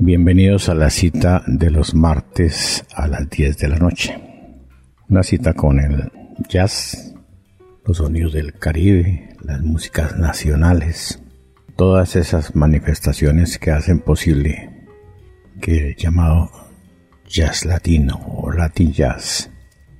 bienvenidos 0.00 0.68
a 0.68 0.74
la 0.74 0.90
cita 0.90 1.42
de 1.48 1.70
los 1.70 1.92
martes 1.94 2.84
a 2.94 3.08
las 3.08 3.28
10 3.28 3.58
de 3.58 3.68
la 3.68 3.78
noche. 3.78 4.16
Una 5.08 5.24
cita 5.24 5.54
con 5.54 5.80
el 5.80 6.12
jazz, 6.48 7.14
los 7.84 7.96
sonidos 7.96 8.32
del 8.32 8.54
Caribe, 8.54 9.34
las 9.42 9.60
músicas 9.60 10.16
nacionales, 10.16 11.20
todas 11.74 12.14
esas 12.14 12.54
manifestaciones 12.54 13.58
que 13.58 13.72
hacen 13.72 13.98
posible 13.98 14.86
que 15.60 15.88
el 15.88 15.96
llamado 15.96 16.48
jazz 17.26 17.64
latino 17.64 18.20
o 18.24 18.52
latin 18.52 18.92
jazz 18.92 19.50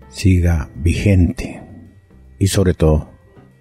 siga 0.09 0.71
vigente 0.77 1.61
y 2.39 2.47
sobre 2.47 2.75
todo 2.75 3.11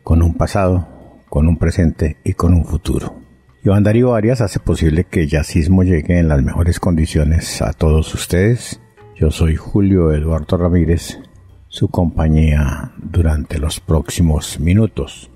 con 0.03 0.21
un 0.21 0.35
pasado, 0.35 1.23
con 1.29 1.47
un 1.47 1.57
presente 1.57 2.17
y 2.23 2.33
con 2.33 2.53
un 2.53 2.63
futuro. 2.63 3.26
Iván 3.67 3.83
Darío 3.83 4.15
Arias 4.15 4.39
hace 4.39 4.61
posible 4.61 5.03
que 5.03 5.23
el 5.23 5.27
jazzismo 5.27 5.83
llegue 5.83 6.19
en 6.19 6.29
las 6.29 6.41
mejores 6.41 6.79
condiciones 6.79 7.61
a 7.61 7.73
todos 7.73 8.13
ustedes. 8.13 8.79
Yo 9.17 9.29
soy 9.29 9.57
Julio 9.57 10.13
Eduardo 10.13 10.55
Ramírez, 10.55 11.19
su 11.67 11.89
compañía 11.89 12.93
durante 12.95 13.59
los 13.59 13.81
próximos 13.81 14.57
minutos. 14.61 15.29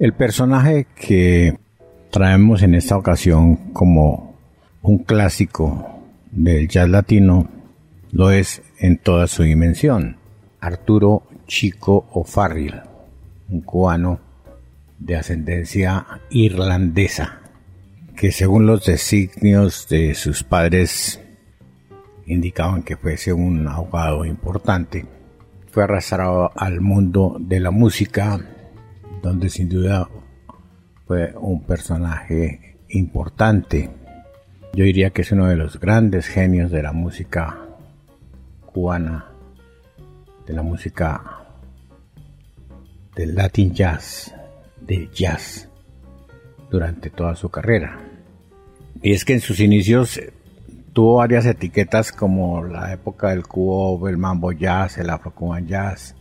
El 0.00 0.12
personaje 0.12 0.88
que 0.96 1.56
traemos 2.10 2.64
en 2.64 2.74
esta 2.74 2.96
ocasión 2.96 3.54
como 3.72 4.34
un 4.82 4.98
clásico 5.04 6.02
del 6.32 6.66
jazz 6.66 6.88
latino, 6.88 7.46
lo 8.10 8.32
es 8.32 8.60
en 8.80 8.98
toda 8.98 9.28
su 9.28 9.44
dimensión. 9.44 10.16
Arturo 10.60 11.28
Chico 11.46 12.08
O'Farrill, 12.10 12.80
un 13.50 13.60
cubano 13.60 14.18
de 14.98 15.14
ascendencia 15.14 16.04
irlandesa, 16.30 17.41
que 18.16 18.32
según 18.32 18.66
los 18.66 18.84
designios 18.84 19.88
de 19.88 20.14
sus 20.14 20.42
padres 20.44 21.20
indicaban 22.26 22.82
que 22.82 22.96
fuese 22.96 23.32
un 23.32 23.66
abogado 23.66 24.24
importante, 24.24 25.06
fue 25.70 25.84
arrastrado 25.84 26.50
al 26.54 26.80
mundo 26.80 27.36
de 27.40 27.58
la 27.58 27.70
música, 27.70 28.38
donde 29.22 29.48
sin 29.48 29.68
duda 29.68 30.08
fue 31.06 31.34
un 31.40 31.64
personaje 31.64 32.76
importante. 32.90 33.90
Yo 34.74 34.84
diría 34.84 35.10
que 35.10 35.22
es 35.22 35.32
uno 35.32 35.48
de 35.48 35.56
los 35.56 35.80
grandes 35.80 36.26
genios 36.26 36.70
de 36.70 36.82
la 36.82 36.92
música 36.92 37.58
cubana, 38.66 39.26
de 40.46 40.52
la 40.52 40.62
música 40.62 41.46
del 43.14 43.34
Latin 43.34 43.74
Jazz, 43.74 44.34
del 44.80 45.10
jazz, 45.10 45.68
durante 46.72 47.10
toda 47.10 47.36
su 47.36 47.50
carrera. 47.50 48.00
Y 49.02 49.12
es 49.12 49.24
que 49.24 49.34
en 49.34 49.40
sus 49.40 49.60
inicios 49.60 50.20
tuvo 50.94 51.16
varias 51.16 51.44
etiquetas 51.44 52.12
como 52.12 52.64
la 52.64 52.92
época 52.92 53.28
del 53.28 53.46
cubo, 53.46 54.08
el 54.08 54.16
mambo 54.16 54.52
jazz, 54.52 54.96
el 54.98 55.10
afro-cuban 55.10 55.66
jazz, 55.66 56.16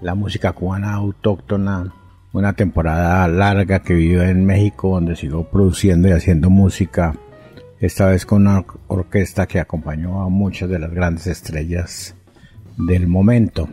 la 0.00 0.14
música 0.14 0.52
cubana 0.52 0.94
autóctona, 0.94 1.92
una 2.32 2.52
temporada 2.52 3.26
larga 3.26 3.80
que 3.80 3.94
vivió 3.94 4.22
en 4.22 4.46
México 4.46 4.90
donde 4.94 5.16
siguió 5.16 5.42
produciendo 5.44 6.08
y 6.08 6.12
haciendo 6.12 6.48
música 6.48 7.14
esta 7.80 8.06
vez 8.06 8.24
con 8.24 8.46
una 8.46 8.64
orquesta 8.86 9.46
que 9.46 9.60
acompañó 9.60 10.22
a 10.22 10.28
muchas 10.28 10.68
de 10.68 10.78
las 10.78 10.92
grandes 10.92 11.26
estrellas 11.26 12.14
del 12.76 13.08
momento. 13.08 13.68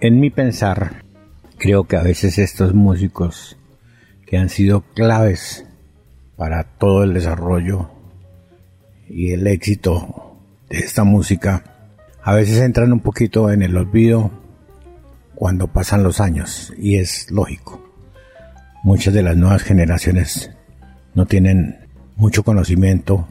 En 0.00 0.20
mi 0.20 0.30
pensar, 0.30 1.02
creo 1.58 1.84
que 1.84 1.96
a 1.96 2.02
veces 2.02 2.38
estos 2.38 2.74
músicos 2.74 3.56
que 4.32 4.38
han 4.38 4.48
sido 4.48 4.80
claves 4.94 5.66
para 6.38 6.64
todo 6.64 7.02
el 7.02 7.12
desarrollo 7.12 7.90
y 9.06 9.32
el 9.32 9.46
éxito 9.46 10.38
de 10.70 10.78
esta 10.78 11.04
música, 11.04 11.64
a 12.22 12.32
veces 12.32 12.62
entran 12.62 12.94
un 12.94 13.00
poquito 13.00 13.50
en 13.50 13.60
el 13.60 13.76
olvido 13.76 14.30
cuando 15.34 15.66
pasan 15.66 16.02
los 16.02 16.18
años 16.18 16.72
y 16.78 16.96
es 16.96 17.30
lógico. 17.30 17.86
Muchas 18.82 19.12
de 19.12 19.22
las 19.22 19.36
nuevas 19.36 19.64
generaciones 19.64 20.50
no 21.14 21.26
tienen 21.26 21.90
mucho 22.16 22.42
conocimiento 22.42 23.28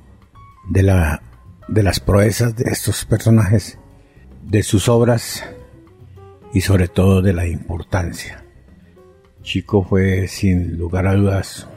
de, 0.69 0.83
la, 0.83 1.23
de 1.67 1.81
las 1.81 1.99
proezas 1.99 2.55
de 2.55 2.65
estos 2.69 3.05
personajes, 3.05 3.79
de 4.43 4.61
sus 4.61 4.87
obras 4.87 5.43
y 6.53 6.61
sobre 6.61 6.87
todo 6.87 7.23
de 7.23 7.33
la 7.33 7.47
importancia. 7.47 8.40
Chico 9.41 9.83
fue 9.83 10.27
sin 10.27 10.77
lugar 10.77 11.07
a 11.07 11.15
dudas 11.15 11.67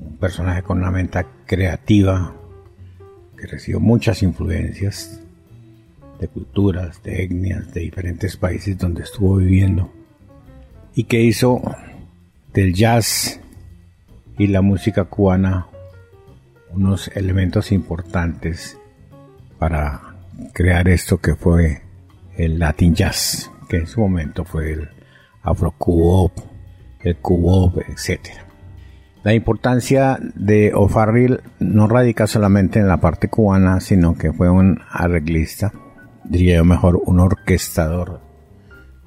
un 0.00 0.16
personaje 0.18 0.62
con 0.62 0.78
una 0.78 0.90
mente 0.90 1.24
creativa 1.46 2.34
que 3.36 3.46
recibió 3.46 3.80
muchas 3.80 4.22
influencias 4.22 5.20
de 6.18 6.28
culturas, 6.28 7.02
de 7.02 7.22
etnias, 7.24 7.72
de 7.72 7.82
diferentes 7.82 8.36
países 8.36 8.78
donde 8.78 9.02
estuvo 9.02 9.36
viviendo 9.36 9.90
y 10.94 11.04
que 11.04 11.20
hizo 11.20 11.60
del 12.52 12.74
jazz 12.74 13.40
y 14.38 14.46
la 14.46 14.62
música 14.62 15.04
cubana 15.04 15.66
unos 16.70 17.08
elementos 17.14 17.72
importantes 17.72 18.78
para 19.58 20.16
crear 20.52 20.88
esto 20.88 21.18
que 21.18 21.34
fue 21.34 21.82
el 22.36 22.58
Latin 22.58 22.94
Jazz, 22.94 23.50
que 23.68 23.78
en 23.78 23.86
su 23.86 24.00
momento 24.00 24.44
fue 24.44 24.72
el 24.72 24.95
Afro 25.46 25.70
Cubop, 25.70 26.32
el 27.00 27.16
Cubop, 27.18 27.78
etc. 27.78 28.30
La 29.22 29.32
importancia 29.32 30.18
de 30.34 30.74
O'Farrill 30.74 31.40
no 31.60 31.86
radica 31.86 32.26
solamente 32.26 32.80
en 32.80 32.88
la 32.88 32.96
parte 32.96 33.28
cubana, 33.28 33.80
sino 33.80 34.18
que 34.18 34.32
fue 34.32 34.50
un 34.50 34.80
arreglista, 34.90 35.72
diría 36.24 36.56
yo 36.56 36.64
mejor, 36.64 37.00
un 37.06 37.20
orquestador 37.20 38.20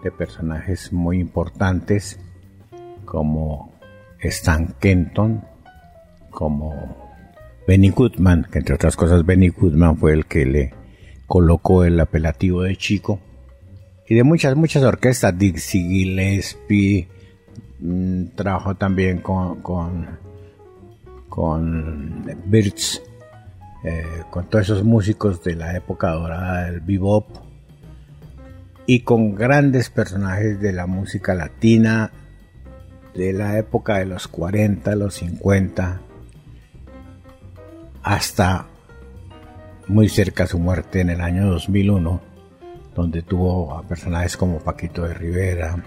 de 0.02 0.12
personajes 0.12 0.94
muy 0.94 1.20
importantes 1.20 2.18
como 3.04 3.74
Stan 4.22 4.76
Kenton, 4.80 5.44
como 6.30 6.98
Benny 7.68 7.90
Goodman, 7.90 8.48
que 8.50 8.60
entre 8.60 8.76
otras 8.76 8.96
cosas 8.96 9.26
Benny 9.26 9.50
Goodman 9.50 9.98
fue 9.98 10.14
el 10.14 10.26
que 10.26 10.46
le 10.46 10.74
colocó 11.28 11.84
el 11.84 12.00
apelativo 12.00 12.62
de 12.62 12.78
chico, 12.78 13.20
y 14.10 14.16
de 14.16 14.24
muchas, 14.24 14.56
muchas 14.56 14.84
orquestas, 14.84 15.38
Dixie 15.38 15.88
Gillespie, 15.88 17.08
mm, 17.80 18.30
trabajó 18.36 18.76
también 18.76 19.20
con, 19.20 19.62
con, 19.62 20.08
con 21.30 22.26
eh, 23.84 24.04
con 24.32 24.50
todos 24.50 24.66
esos 24.66 24.84
músicos 24.84 25.44
de 25.44 25.56
la 25.56 25.78
época 25.78 26.10
dorada 26.10 26.66
del 26.66 26.82
bebop, 26.82 27.28
y 28.88 29.02
con 29.02 29.36
grandes 29.36 29.92
personajes 29.92 30.60
de 30.60 30.74
la 30.74 30.88
música 30.88 31.36
latina 31.36 32.12
de 33.14 33.34
la 33.34 33.60
época 33.60 34.00
de 34.00 34.08
los 34.08 34.28
40, 34.28 34.96
los 34.96 35.14
50, 35.14 36.02
hasta 38.02 38.66
muy 39.88 40.10
cerca 40.10 40.48
su 40.48 40.58
muerte 40.58 41.02
en 41.02 41.12
el 41.12 41.22
año 41.22 41.46
2001, 41.52 42.29
donde 43.00 43.22
tuvo 43.22 43.78
a 43.78 43.84
personajes 43.84 44.36
como 44.36 44.60
Paquito 44.60 45.04
de 45.04 45.14
Rivera, 45.14 45.82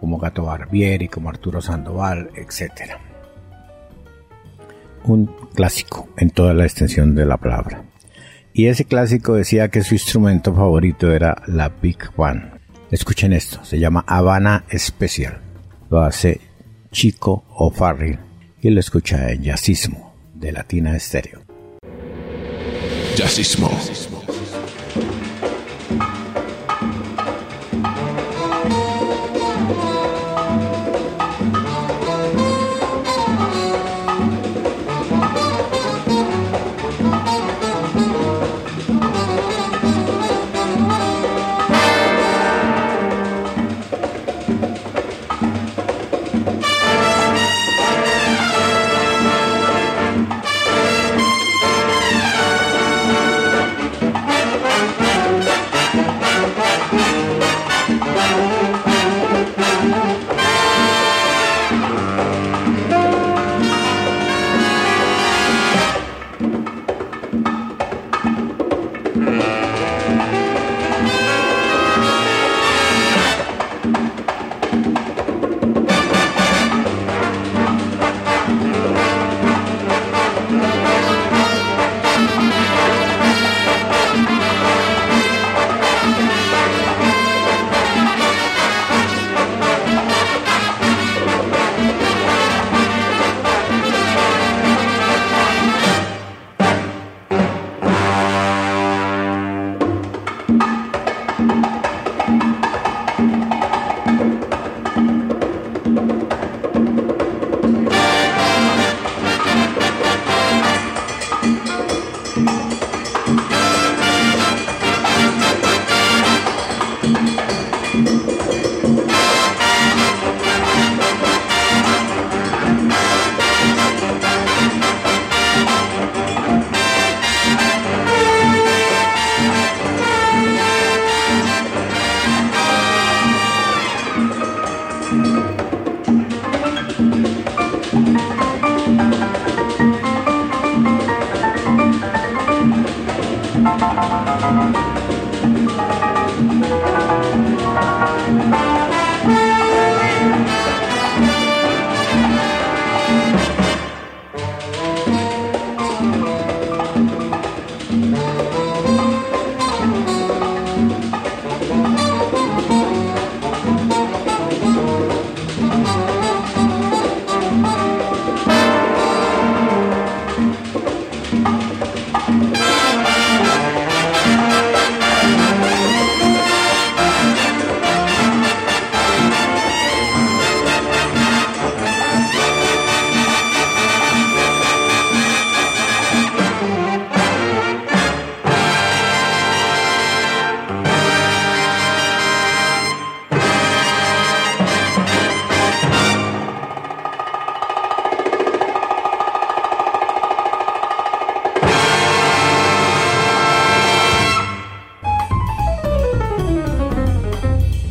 como 0.00 0.18
Gato 0.18 0.44
Barbieri, 0.44 1.06
como 1.06 1.28
Arturo 1.28 1.60
Sandoval, 1.60 2.30
etc. 2.34 2.96
Un 5.04 5.30
clásico 5.54 6.08
en 6.16 6.30
toda 6.30 6.52
la 6.52 6.64
extensión 6.64 7.14
de 7.14 7.26
la 7.26 7.36
palabra. 7.36 7.84
Y 8.52 8.66
ese 8.66 8.86
clásico 8.86 9.34
decía 9.34 9.68
que 9.68 9.84
su 9.84 9.94
instrumento 9.94 10.52
favorito 10.52 11.12
era 11.12 11.42
la 11.46 11.68
Big 11.68 11.98
One. 12.16 12.50
Escuchen 12.90 13.32
esto, 13.32 13.64
se 13.64 13.78
llama 13.78 14.04
Habana 14.08 14.64
Special. 14.76 15.38
Lo 15.90 16.00
hace 16.00 16.40
Chico 16.90 17.44
O'Farrill 17.54 18.18
y 18.60 18.70
lo 18.70 18.80
escucha 18.80 19.30
en 19.30 19.44
Jazzismo 19.44 20.12
de 20.34 20.50
Latina 20.50 20.96
Estéreo. 20.96 21.42
Jazzismo. 23.14 23.70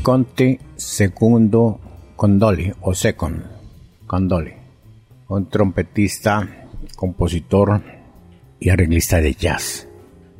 Conte 0.10 0.58
Segundo 0.76 1.80
Condoli 2.16 2.74
o 2.82 2.96
Second 2.96 3.44
Condoli, 4.08 4.52
un 5.28 5.50
trompetista, 5.50 6.66
compositor 6.96 7.80
y 8.60 8.72
arreglista 8.72 9.22
de 9.22 9.36
jazz. 9.36 9.88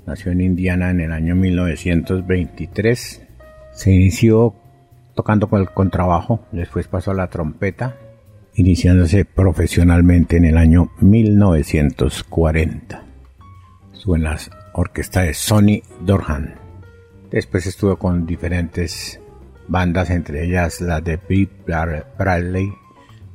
Nació 0.08 0.32
en 0.32 0.42
Indiana 0.42 0.90
en 0.90 1.02
el 1.02 1.12
año 1.12 1.36
1923. 1.36 3.22
Se 3.72 3.92
inició 3.92 4.56
tocando 5.14 5.48
con 5.48 5.62
el 5.62 5.70
contrabajo, 5.70 6.48
después 6.52 6.88
pasó 6.88 7.12
a 7.12 7.14
la 7.14 7.30
trompeta, 7.30 7.96
iniciándose 8.56 9.24
profesionalmente 9.24 10.38
en 10.38 10.46
el 10.46 10.58
año 10.58 10.90
1940. 11.00 13.04
Estuvo 13.94 14.16
en 14.16 14.24
las 14.24 14.50
orquestas 14.74 15.28
de 15.28 15.36
Sonny 15.36 15.84
Dorhan. 16.04 16.56
Después 17.30 17.68
estuvo 17.68 17.98
con 17.98 18.26
diferentes 18.26 19.22
bandas, 19.70 20.10
entre 20.10 20.46
ellas 20.46 20.82
la 20.82 21.00
de 21.00 21.18
Pete 21.18 21.64
Bradley, 22.18 22.74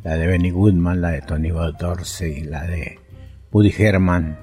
la 0.03 0.17
de 0.17 0.27
Benny 0.27 0.51
Goodman, 0.51 1.01
la 1.01 1.11
de 1.11 1.23
Tony 1.23 1.51
Dorsey, 1.79 2.43
la 2.43 2.65
de 2.65 2.99
Woody 3.53 3.73
Herman, 3.77 4.37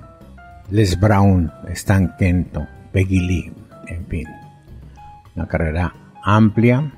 Les 0.70 1.00
Brown, 1.00 1.52
Stan 1.70 2.16
Kenton, 2.18 2.68
Peggy 2.92 3.20
Lee, 3.20 3.54
en 3.88 4.06
fin. 4.08 4.28
Una 5.36 5.48
carrera 5.48 5.94
amplia. 6.24 6.92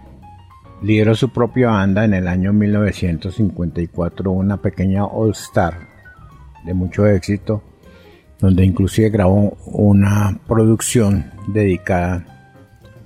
Lideró 0.82 1.16
su 1.16 1.32
propia 1.32 1.70
banda 1.70 2.04
en 2.04 2.14
el 2.14 2.28
año 2.28 2.52
1954, 2.52 4.32
una 4.32 4.58
pequeña 4.58 5.06
All 5.06 5.32
Star 5.32 5.88
de 6.66 6.74
mucho 6.74 7.08
éxito, 7.08 7.64
donde 8.40 8.66
inclusive 8.66 9.10
grabó 9.10 9.58
una 9.66 10.40
producción 10.46 11.32
dedicada 11.48 12.26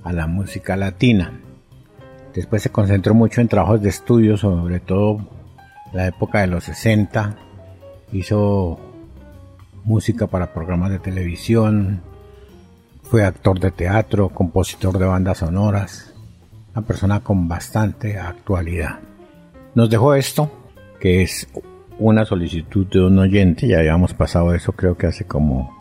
a 0.02 0.12
la 0.12 0.26
música 0.26 0.76
latina. 0.76 1.40
Después 2.38 2.62
se 2.62 2.70
concentró 2.70 3.14
mucho 3.14 3.40
en 3.40 3.48
trabajos 3.48 3.82
de 3.82 3.88
estudio, 3.88 4.36
sobre 4.36 4.78
todo 4.78 5.28
la 5.92 6.06
época 6.06 6.40
de 6.40 6.46
los 6.46 6.62
60. 6.62 7.36
Hizo 8.12 8.78
música 9.82 10.28
para 10.28 10.54
programas 10.54 10.92
de 10.92 11.00
televisión, 11.00 12.00
fue 13.02 13.24
actor 13.24 13.58
de 13.58 13.72
teatro, 13.72 14.28
compositor 14.28 15.00
de 15.00 15.06
bandas 15.06 15.38
sonoras, 15.38 16.14
una 16.76 16.86
persona 16.86 17.18
con 17.24 17.48
bastante 17.48 18.20
actualidad. 18.20 19.00
Nos 19.74 19.90
dejó 19.90 20.14
esto, 20.14 20.48
que 21.00 21.22
es 21.22 21.48
una 21.98 22.24
solicitud 22.24 22.86
de 22.86 23.00
un 23.00 23.18
oyente, 23.18 23.66
ya 23.66 23.78
habíamos 23.78 24.14
pasado 24.14 24.54
eso 24.54 24.70
creo 24.70 24.96
que 24.96 25.08
hace 25.08 25.24
como 25.24 25.76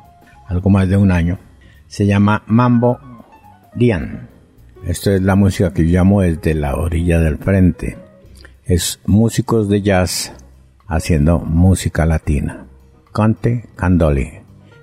algo 0.47 0.71
más 0.71 0.89
de 0.89 0.97
un 0.97 1.11
año. 1.11 1.37
Se 1.85 2.07
llama 2.07 2.41
Mambo 2.47 2.97
Dian. 3.75 4.36
Esto 4.87 5.11
es 5.11 5.21
la 5.21 5.35
música 5.35 5.73
que 5.73 5.85
yo 5.85 5.99
llamo 5.99 6.21
desde 6.21 6.53
la 6.53 6.77
orilla 6.77 7.19
del 7.19 7.37
frente. 7.37 7.97
Es 8.63 9.01
músicos 9.05 9.67
de 9.67 9.81
jazz 9.81 10.31
haciendo 10.87 11.39
música 11.39 12.05
latina. 12.05 12.67
Conte 13.11 13.65
Candoli 13.75 14.29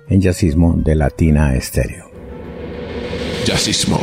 en 0.07 0.21
jazzismo 0.21 0.75
de 0.77 0.93
Latina 0.93 1.55
Estéreo. 1.55 2.05
Jazzismo. 3.45 3.97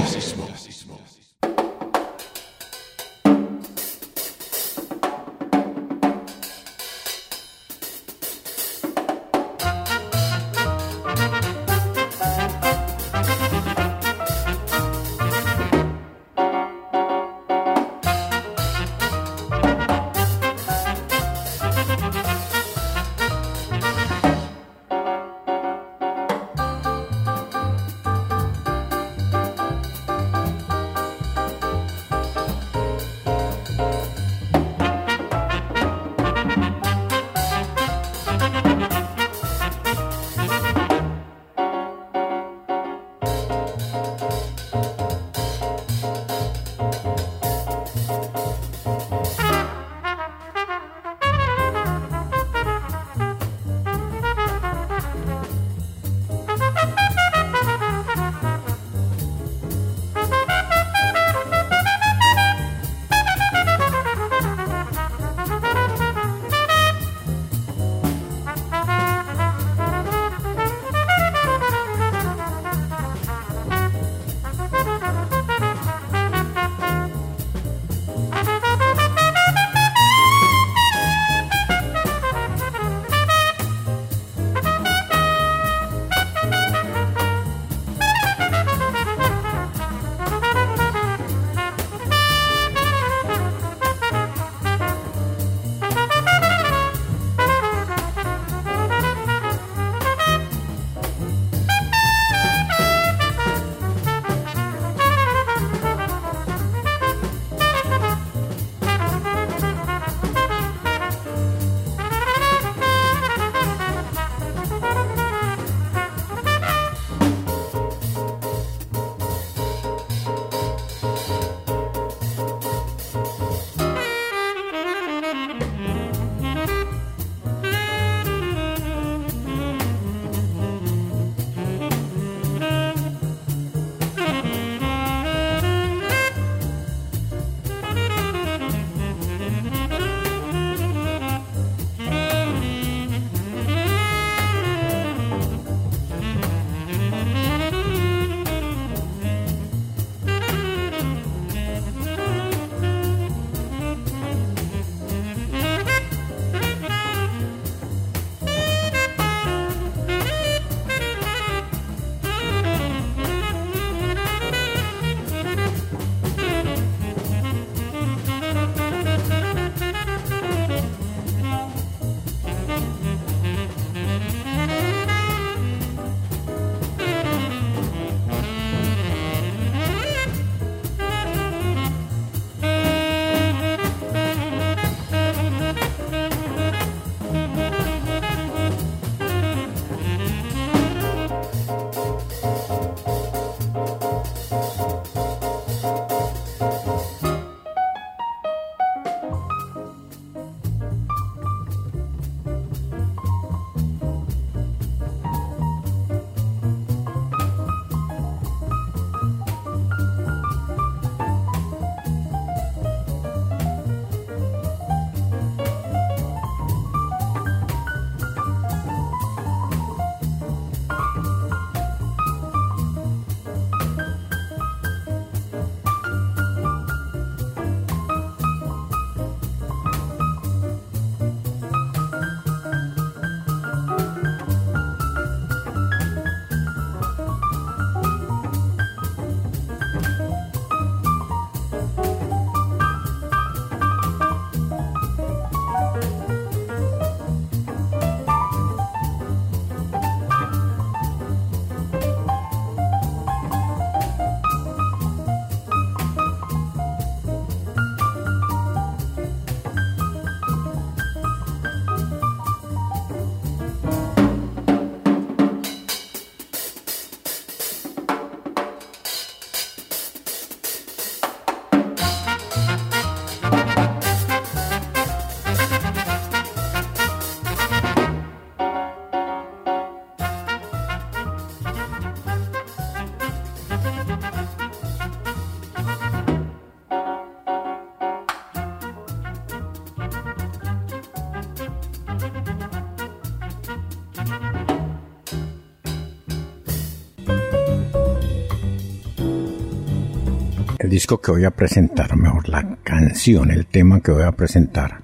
Disco 300.92 301.22
que 301.22 301.30
voy 301.30 301.44
a 301.44 301.52
presentar, 301.52 302.18
mejor 302.18 302.50
la 302.50 302.76
canción, 302.84 303.50
el 303.50 303.64
tema 303.64 304.02
que 304.02 304.12
voy 304.12 304.25
a 304.25 304.32
presentar, 304.32 305.00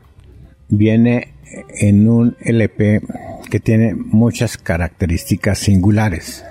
viene 0.68 1.32
en 1.80 2.06
un 2.10 2.36
LP 2.40 3.00
que 3.48 3.58
tiene 3.58 3.94
muchas 3.94 4.58
características 4.58 5.58
singulares. 5.58 6.44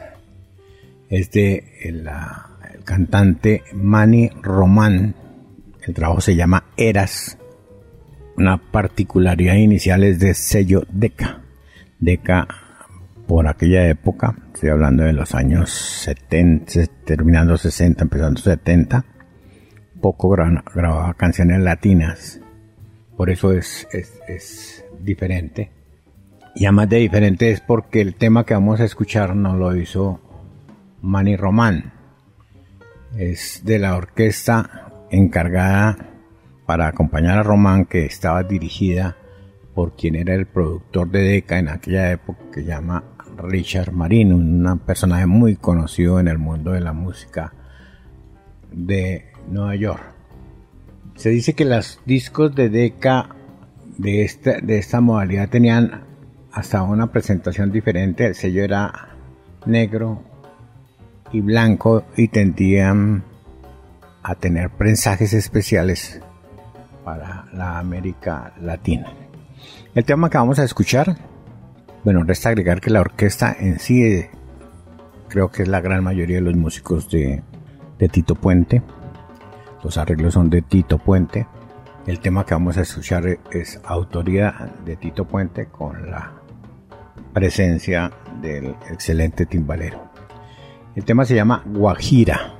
Es 1.09 1.29
de 1.29 1.71
el, 1.83 2.09
cantante 2.83 3.61
Manny 3.73 4.31
Román. 4.41 5.13
El 5.85 5.93
trabajo 5.93 6.19
se 6.19 6.35
llama 6.35 6.63
Eras. 6.75 7.37
Una 8.37 8.57
particularidad 8.57 9.55
inicial 9.55 10.03
es 10.03 10.19
de 10.19 10.33
sello 10.33 10.81
Deca. 10.91 11.41
Deca 11.99 12.47
por 13.27 13.47
aquella 13.47 13.87
época, 13.87 14.35
estoy 14.51 14.69
hablando 14.69 15.03
de 15.03 15.13
los 15.13 15.35
años 15.35 15.69
70, 15.69 16.85
terminando 17.05 17.57
60, 17.57 18.03
empezando 18.03 18.41
70, 18.41 19.05
poco 20.01 20.29
grababa 20.29 21.13
canciones 21.13 21.59
latinas. 21.59 22.39
Por 23.15 23.29
eso 23.29 23.51
es, 23.51 23.87
es, 23.91 24.19
es 24.27 24.85
diferente. 24.99 25.71
Y 26.55 26.65
además 26.65 26.89
de 26.89 26.97
diferente 26.97 27.51
es 27.51 27.61
porque 27.61 28.01
el 28.01 28.15
tema 28.15 28.45
que 28.45 28.53
vamos 28.53 28.79
a 28.79 28.85
escuchar 28.85 29.35
no 29.35 29.55
lo 29.55 29.75
hizo 29.75 30.19
Manny 31.01 31.35
Román. 31.35 31.93
Es 33.15 33.61
de 33.63 33.79
la 33.79 33.95
orquesta 33.95 34.91
encargada 35.09 35.97
para 36.65 36.87
acompañar 36.87 37.37
a 37.37 37.43
Román 37.43 37.85
que 37.85 38.05
estaba 38.05 38.43
dirigida 38.43 39.15
por 39.73 39.95
quien 39.95 40.15
era 40.15 40.33
el 40.33 40.47
productor 40.47 41.09
de 41.09 41.21
Deca 41.21 41.59
en 41.59 41.69
aquella 41.69 42.11
época 42.11 42.39
que 42.51 42.63
llama 42.63 43.03
Richard 43.37 43.91
Marin, 43.91 44.33
un 44.33 44.79
personaje 44.79 45.27
muy 45.27 45.55
conocido 45.55 46.19
en 46.19 46.27
el 46.27 46.39
mundo 46.39 46.71
de 46.71 46.81
la 46.81 46.93
música 46.93 47.53
de 48.71 49.31
Nueva 49.47 49.75
York. 49.75 50.03
Se 51.15 51.29
dice 51.29 51.53
que 51.53 51.65
los 51.65 51.99
discos 52.05 52.53
de 52.55 52.69
Deca 52.69 53.29
de 53.97 54.23
esta, 54.23 55.01
modalidad 55.01 55.49
tenían 55.49 56.03
hasta 56.51 56.83
una 56.83 57.11
presentación 57.11 57.71
diferente. 57.71 58.27
El 58.27 58.35
sello 58.35 58.63
era 58.63 59.09
negro 59.65 60.21
y 61.31 61.41
blanco 61.41 62.03
y 62.15 62.27
tendían 62.27 63.23
a 64.23 64.35
tener 64.35 64.69
prensajes 64.69 65.33
especiales 65.33 66.21
para 67.03 67.45
la 67.53 67.79
América 67.79 68.53
Latina. 68.61 69.11
El 69.95 70.05
tema 70.05 70.29
que 70.29 70.37
vamos 70.37 70.59
a 70.59 70.63
escuchar, 70.63 71.17
bueno, 72.03 72.23
resta 72.23 72.49
agregar 72.49 72.79
que 72.79 72.91
la 72.91 73.01
orquesta 73.01 73.55
en 73.59 73.79
sí 73.79 74.03
eh, 74.03 74.29
creo 75.29 75.49
que 75.49 75.63
es 75.63 75.67
la 75.67 75.81
gran 75.81 76.03
mayoría 76.03 76.35
de 76.35 76.41
los 76.41 76.55
músicos 76.55 77.09
de 77.09 77.41
Tito 78.11 78.35
Puente. 78.35 78.83
Los 79.87 79.97
arreglos 79.97 80.33
son 80.33 80.49
de 80.49 80.63
Tito 80.63 80.97
Puente. 80.97 81.47
El 82.05 82.19
tema 82.19 82.45
que 82.45 82.53
vamos 82.53 82.75
a 82.75 82.81
escuchar 82.81 83.39
es 83.49 83.79
autoría 83.85 84.73
de 84.83 84.97
Tito 84.97 85.23
Puente 85.23 85.67
con 85.67 86.11
la 86.11 86.33
presencia 87.31 88.11
del 88.41 88.75
excelente 88.91 89.45
timbalero. 89.45 90.11
El 90.93 91.05
tema 91.05 91.23
se 91.23 91.35
llama 91.35 91.63
Guajira. 91.65 92.53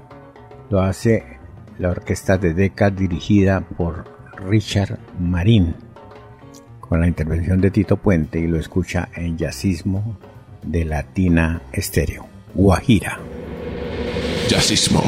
Lo 0.70 0.80
hace 0.80 1.38
la 1.80 1.90
orquesta 1.90 2.38
de 2.38 2.54
Deca 2.54 2.92
dirigida 2.92 3.60
por 3.60 4.06
Richard 4.48 4.98
Marín 5.20 5.76
con 6.80 7.02
la 7.02 7.08
intervención 7.10 7.60
de 7.60 7.72
Tito 7.72 7.98
Puente 7.98 8.40
y 8.40 8.48
lo 8.48 8.58
escucha 8.58 9.10
en 9.14 9.38
Jazzismo 9.38 10.18
de 10.64 10.86
Latina 10.86 11.62
Estéreo. 11.74 12.26
Guajira. 12.54 13.20
Jazzismo. 14.48 15.04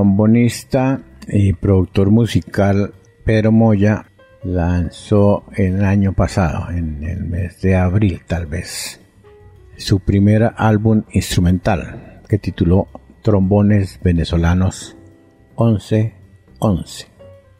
Trombonista 0.00 1.02
y 1.28 1.52
productor 1.52 2.10
musical 2.10 2.94
Pedro 3.22 3.52
Moya 3.52 4.06
lanzó 4.42 5.44
el 5.54 5.84
año 5.84 6.14
pasado, 6.14 6.70
en 6.70 7.04
el 7.04 7.22
mes 7.24 7.60
de 7.60 7.76
abril 7.76 8.22
tal 8.26 8.46
vez, 8.46 8.98
su 9.76 10.00
primer 10.00 10.52
álbum 10.56 11.02
instrumental 11.12 12.22
que 12.26 12.38
tituló 12.38 12.88
Trombones 13.20 14.00
Venezolanos 14.02 14.96
1111. 15.58 17.06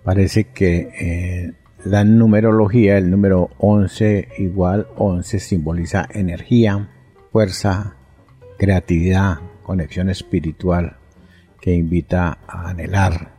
Parece 0.03 0.45
que 0.45 0.89
eh, 0.99 1.53
la 1.85 2.05
numerología, 2.05 2.97
el 2.97 3.11
número 3.11 3.51
11 3.59 4.29
igual 4.39 4.87
11 4.97 5.41
simboliza 5.41 6.07
energía, 6.11 6.89
fuerza, 7.33 7.97
creatividad, 8.57 9.41
conexión 9.63 10.09
espiritual, 10.09 11.00
que 11.61 11.73
invita 11.73 12.39
a 12.47 12.71
anhelar, 12.71 13.33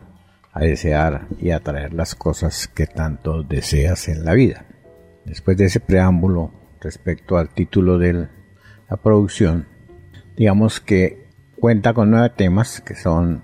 a 0.53 0.59
desear 0.61 1.27
y 1.39 1.51
a 1.51 1.59
traer 1.59 1.93
las 1.93 2.15
cosas 2.15 2.67
que 2.67 2.87
tanto 2.87 3.43
deseas 3.43 4.07
en 4.07 4.25
la 4.25 4.33
vida. 4.33 4.65
Después 5.25 5.57
de 5.57 5.65
ese 5.65 5.79
preámbulo 5.79 6.51
respecto 6.79 7.37
al 7.37 7.49
título 7.49 7.97
del 7.97 8.29
La 8.89 8.97
producción, 8.97 9.67
digamos 10.35 10.79
que 10.79 11.27
cuenta 11.59 11.93
con 11.93 12.11
nueve 12.11 12.31
temas 12.35 12.81
que 12.81 12.95
son 12.95 13.43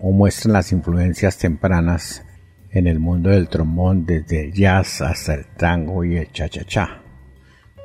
o 0.00 0.10
muestran 0.10 0.52
las 0.52 0.72
influencias 0.72 1.38
tempranas 1.38 2.24
en 2.70 2.88
el 2.88 2.98
mundo 2.98 3.30
del 3.30 3.48
trombón 3.48 4.04
desde 4.04 4.50
jazz 4.50 5.00
hasta 5.00 5.34
el 5.34 5.46
tango 5.46 6.04
y 6.04 6.16
el 6.16 6.30
cha-cha-cha, 6.32 7.02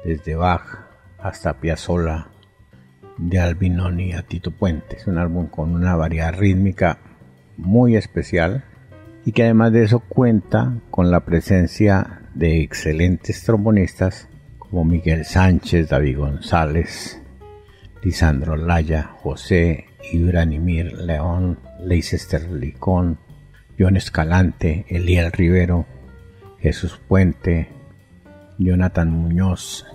desde 0.03 0.35
Bach 0.35 0.65
hasta 1.19 1.59
Piazzolla, 1.59 2.27
de 3.19 3.39
Albinoni 3.39 4.13
a 4.13 4.23
Tito 4.23 4.51
Puente. 4.51 4.97
Es 4.97 5.07
un 5.07 5.17
álbum 5.17 5.47
con 5.47 5.75
una 5.75 5.95
variedad 5.95 6.33
rítmica 6.33 6.97
muy 7.57 7.95
especial 7.95 8.63
y 9.25 9.33
que 9.33 9.43
además 9.43 9.73
de 9.73 9.83
eso 9.83 9.99
cuenta 9.99 10.73
con 10.89 11.11
la 11.11 11.25
presencia 11.25 12.21
de 12.33 12.61
excelentes 12.61 13.43
trombonistas 13.43 14.27
como 14.57 14.85
Miguel 14.85 15.25
Sánchez, 15.25 15.89
David 15.89 16.17
González, 16.17 17.21
Lisandro 18.01 18.55
Laya, 18.55 19.11
José 19.21 19.87
Ibranimir 20.11 20.93
León, 20.93 21.59
Leicester 21.83 22.49
Licón, 22.49 23.19
John 23.77 23.97
Escalante, 23.97 24.85
Eliel 24.87 25.31
Rivero, 25.31 25.85
Jesús 26.59 26.99
Puente, 27.07 27.69
Jonathan 28.57 29.09
Muñoz, 29.11 29.85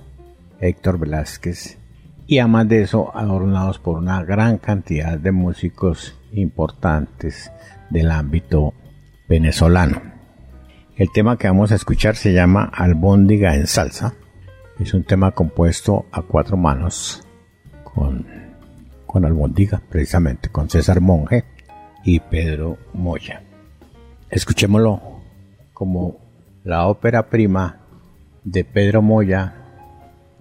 Héctor 0.60 0.98
Velázquez 0.98 1.78
y 2.26 2.38
además 2.38 2.68
de 2.68 2.82
eso 2.82 3.16
adornados 3.16 3.78
por 3.78 3.96
una 3.98 4.22
gran 4.24 4.58
cantidad 4.58 5.18
de 5.18 5.32
músicos 5.32 6.18
importantes 6.32 7.52
del 7.90 8.10
ámbito 8.10 8.74
venezolano. 9.28 10.00
El 10.96 11.10
tema 11.12 11.36
que 11.36 11.48
vamos 11.48 11.72
a 11.72 11.74
escuchar 11.74 12.16
se 12.16 12.32
llama 12.32 12.70
Albóndiga 12.72 13.56
en 13.56 13.66
salsa. 13.66 14.14
Es 14.78 14.94
un 14.94 15.04
tema 15.04 15.32
compuesto 15.32 16.06
a 16.12 16.22
cuatro 16.22 16.56
manos 16.56 17.26
con, 17.82 18.26
con 19.06 19.24
albóndiga, 19.24 19.82
precisamente 19.88 20.48
con 20.48 20.70
César 20.70 21.00
Monge 21.00 21.44
y 22.04 22.20
Pedro 22.20 22.78
Moya. 22.92 23.42
Escuchémoslo 24.30 25.00
como 25.72 26.18
la 26.64 26.86
ópera 26.86 27.28
prima 27.28 27.80
de 28.44 28.64
Pedro 28.64 29.02
Moya 29.02 29.63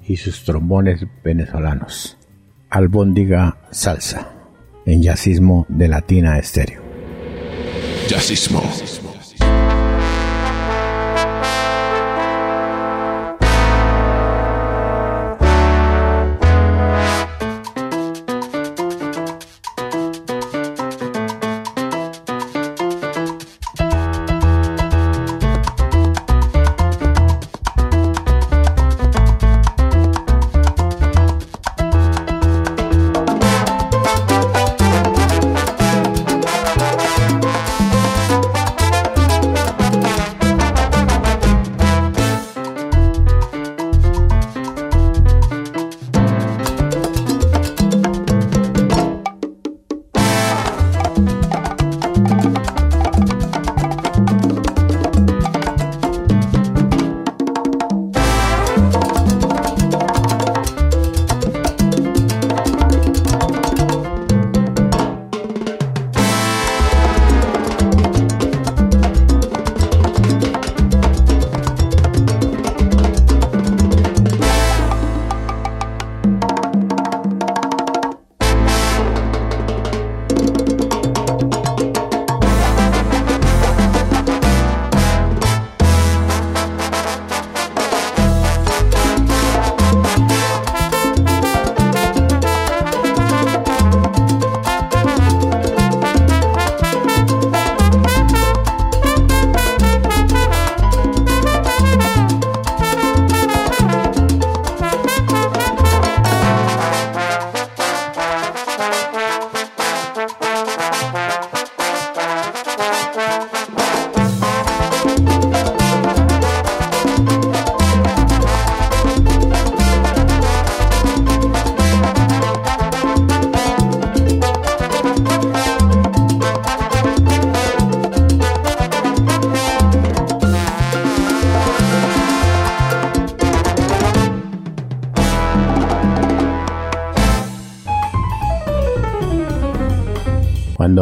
y 0.07 0.17
sus 0.17 0.43
trombones 0.43 1.05
venezolanos. 1.23 2.17
Albóndiga 2.69 3.57
Salsa, 3.71 4.33
en 4.85 5.03
jazzismo 5.03 5.65
de 5.69 5.87
Latina 5.87 6.39
Estéreo. 6.39 6.81
Jazzismo. 8.07 8.61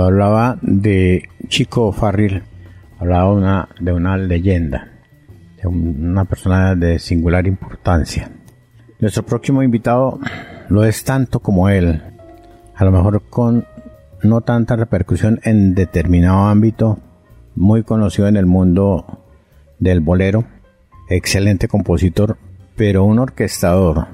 Hablaba 0.06 0.58
de 0.62 1.30
Chico 1.48 1.92
Farril, 1.92 2.44
hablaba 3.00 3.70
de 3.80 3.94
una 3.94 4.18
leyenda, 4.18 4.88
de 5.62 5.68
una 5.68 6.26
persona 6.26 6.76
de 6.76 7.00
singular 7.00 7.48
importancia. 7.48 8.32
Nuestro 9.00 9.24
próximo 9.24 9.64
invitado 9.64 10.20
lo 10.70 10.84
es 10.84 11.04
tanto 11.04 11.40
como 11.40 11.70
él, 11.70 12.02
a 12.76 12.86
lo 12.86 12.92
mejor 12.92 13.24
con 13.30 13.66
no 14.24 14.42
tanta 14.42 14.76
repercusión 14.76 15.40
en 15.44 15.76
determinado 15.76 16.48
ámbito, 16.48 17.00
muy 17.56 17.84
conocido 17.84 18.28
en 18.28 18.38
el 18.38 18.46
mundo 18.46 19.24
del 19.80 20.00
bolero, 20.00 20.46
excelente 21.10 21.68
compositor, 21.68 22.38
pero 22.76 23.04
un 23.04 23.20
orquestador 23.20 24.08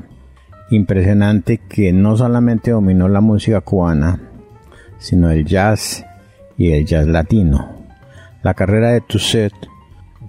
impresionante 0.69 1.59
que 1.69 1.93
no 1.93 2.17
solamente 2.17 2.71
dominó 2.71 3.07
la 3.07 3.21
música 3.21 3.61
cubana, 3.61 4.19
sino 4.99 5.29
el 5.31 5.45
jazz 5.45 6.05
y 6.57 6.71
el 6.71 6.85
jazz 6.85 7.07
latino. 7.07 7.77
La 8.43 8.53
carrera 8.53 8.91
de 8.91 9.01
Toussaint 9.01 9.53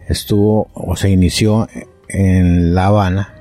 estuvo 0.09 0.69
o 0.75 0.97
se 0.97 1.11
inició 1.11 1.69
en 2.09 2.75
La 2.75 2.87
Habana, 2.87 3.35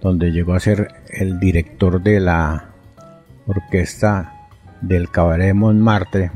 donde 0.00 0.32
llegó 0.32 0.54
a 0.54 0.60
ser 0.60 0.88
el 1.08 1.38
director 1.38 2.02
de 2.02 2.20
la 2.20 2.70
orquesta 3.46 4.48
del 4.80 5.10
Cabaret 5.10 5.54
Montmartre, 5.54 6.30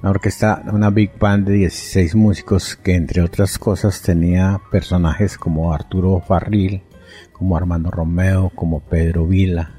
una 0.00 0.10
orquesta, 0.10 0.62
una 0.72 0.90
big 0.90 1.18
band 1.18 1.48
de 1.48 1.54
16 1.54 2.14
músicos 2.14 2.76
que 2.76 2.94
entre 2.94 3.20
otras 3.20 3.58
cosas 3.58 4.00
tenía 4.00 4.60
personajes 4.70 5.36
como 5.36 5.72
Arturo 5.72 6.20
Farril, 6.20 6.82
como 7.32 7.56
Armando 7.56 7.90
Romeo, 7.90 8.50
como 8.54 8.80
Pedro 8.80 9.26
Vila, 9.26 9.72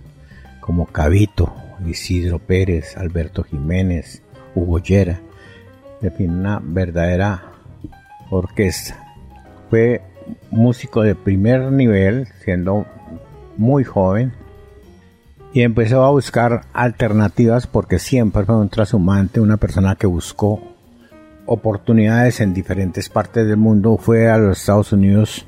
como 0.60 0.88
Cabito, 0.88 1.54
Isidro 1.88 2.40
Pérez, 2.40 2.98
Alberto 2.98 3.44
Jiménez, 3.44 4.22
Hugo 4.56 4.80
Llera, 4.80 5.22
en 6.02 6.12
fin, 6.14 6.32
una 6.32 6.62
verdadera 6.64 7.54
orquesta. 8.30 9.16
Fue 9.70 10.02
músico 10.52 11.02
de 11.02 11.16
primer 11.16 11.72
nivel, 11.72 12.28
siendo 12.44 12.86
muy 13.58 13.84
joven, 13.84 14.34
y 15.54 15.62
empezó 15.62 16.04
a 16.04 16.12
buscar 16.12 16.62
alternativas 16.74 17.68
porque 17.68 18.00
siempre 18.00 18.46
fue 18.46 18.56
un 18.56 18.70
trashumante, 18.70 19.40
una 19.40 19.58
persona 19.58 19.96
que 19.96 20.08
buscó 20.08 20.62
oportunidades 21.46 22.40
en 22.40 22.54
diferentes 22.54 23.10
partes 23.10 23.48
del 23.48 23.58
mundo. 23.58 23.98
Fue 23.98 24.30
a 24.30 24.38
los 24.38 24.60
Estados 24.60 24.94
Unidos 24.94 25.46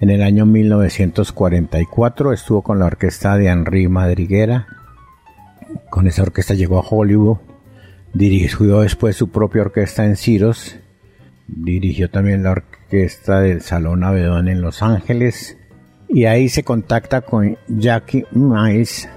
En 0.00 0.10
el 0.10 0.22
año 0.22 0.46
1944 0.46 2.32
estuvo 2.32 2.62
con 2.62 2.78
la 2.78 2.86
orquesta 2.86 3.36
de 3.36 3.48
Henri 3.48 3.88
Madriguera. 3.88 4.77
Con 5.90 6.06
esa 6.06 6.22
orquesta 6.22 6.54
llegó 6.54 6.78
a 6.78 6.86
Hollywood. 6.88 7.38
Dirigió 8.14 8.80
después 8.80 9.16
su 9.16 9.30
propia 9.30 9.62
orquesta 9.62 10.04
en 10.04 10.16
Ciros. 10.16 10.76
Dirigió 11.46 12.10
también 12.10 12.42
la 12.42 12.52
orquesta 12.52 13.40
del 13.40 13.62
Salón 13.62 14.04
Avedón 14.04 14.48
en 14.48 14.60
Los 14.60 14.82
Ángeles. 14.82 15.56
Y 16.08 16.24
ahí 16.24 16.48
se 16.48 16.62
contacta 16.62 17.20
con 17.20 17.56
Jackie 17.68 18.24
Miles, 18.32 19.08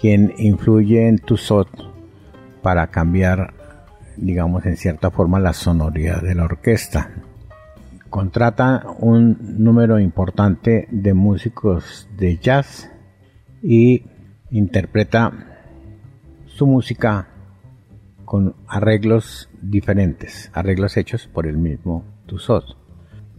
quien 0.00 0.34
influye 0.36 1.06
en 1.06 1.18
Tussaud 1.18 1.68
para 2.60 2.88
cambiar, 2.88 3.54
digamos, 4.16 4.66
en 4.66 4.76
cierta 4.76 5.10
forma 5.12 5.38
la 5.38 5.52
sonoridad 5.52 6.22
de 6.22 6.34
la 6.34 6.44
orquesta. 6.44 7.10
Contrata 8.10 8.84
un 8.98 9.38
número 9.62 10.00
importante 10.00 10.88
de 10.90 11.14
músicos 11.14 12.08
de 12.16 12.36
jazz 12.38 12.90
y 13.62 14.02
interpreta 14.50 15.51
su 16.54 16.66
música 16.66 17.28
con 18.24 18.54
arreglos 18.66 19.48
diferentes, 19.60 20.50
arreglos 20.54 20.96
hechos 20.96 21.26
por 21.26 21.46
el 21.46 21.56
mismo 21.56 22.04
Tussaud, 22.26 22.64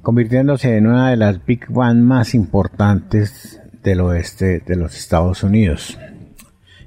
convirtiéndose 0.01 0.77
en 0.77 0.87
una 0.87 1.09
de 1.09 1.17
las 1.17 1.45
big 1.45 1.67
band 1.69 2.01
más 2.01 2.35
importantes 2.35 3.61
del 3.83 4.01
oeste 4.01 4.59
de 4.59 4.75
los 4.75 4.97
Estados 4.97 5.43
Unidos. 5.43 5.97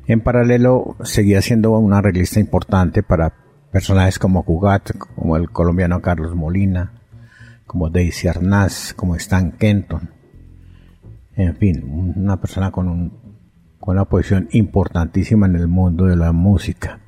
En 0.06 0.20
paralelo, 0.20 0.96
seguía 1.02 1.42
siendo 1.42 1.72
una 1.72 1.98
arreglista 1.98 2.38
importante 2.38 3.02
para 3.02 3.34
personajes 3.72 4.18
como 4.18 4.44
Cugat, 4.44 4.96
como 4.96 5.36
el 5.36 5.50
colombiano 5.50 6.00
Carlos 6.00 6.34
Molina, 6.34 6.92
como 7.66 7.90
Daisy 7.90 8.28
Arnaz, 8.28 8.94
como 8.94 9.16
Stan 9.16 9.52
Kenton. 9.52 10.10
En 11.34 11.56
fin, 11.56 12.14
una 12.16 12.40
persona 12.40 12.70
con, 12.70 13.25
una 13.92 14.04
posición 14.04 14.48
importantísima 14.52 15.46
en 15.46 15.56
el 15.56 15.68
mundo 15.68 16.06
de 16.06 16.16
la 16.16 16.32
música. 16.32 17.00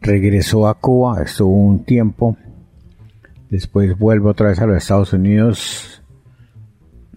Regresó 0.00 0.68
a 0.68 0.78
Cuba, 0.78 1.22
estuvo 1.22 1.54
un 1.54 1.84
tiempo, 1.84 2.36
después 3.50 3.98
vuelve 3.98 4.30
otra 4.30 4.48
vez 4.48 4.60
a 4.60 4.66
los 4.66 4.76
Estados 4.76 5.12
Unidos, 5.12 6.02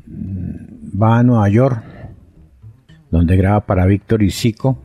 mm, 0.08 1.02
va 1.02 1.20
a 1.20 1.24
Nueva 1.24 1.50
York, 1.50 1.84
donde 3.12 3.38
graba 3.38 3.66
para 3.66 3.86
Víctor 3.86 4.24
y 4.24 4.32
Zico, 4.32 4.78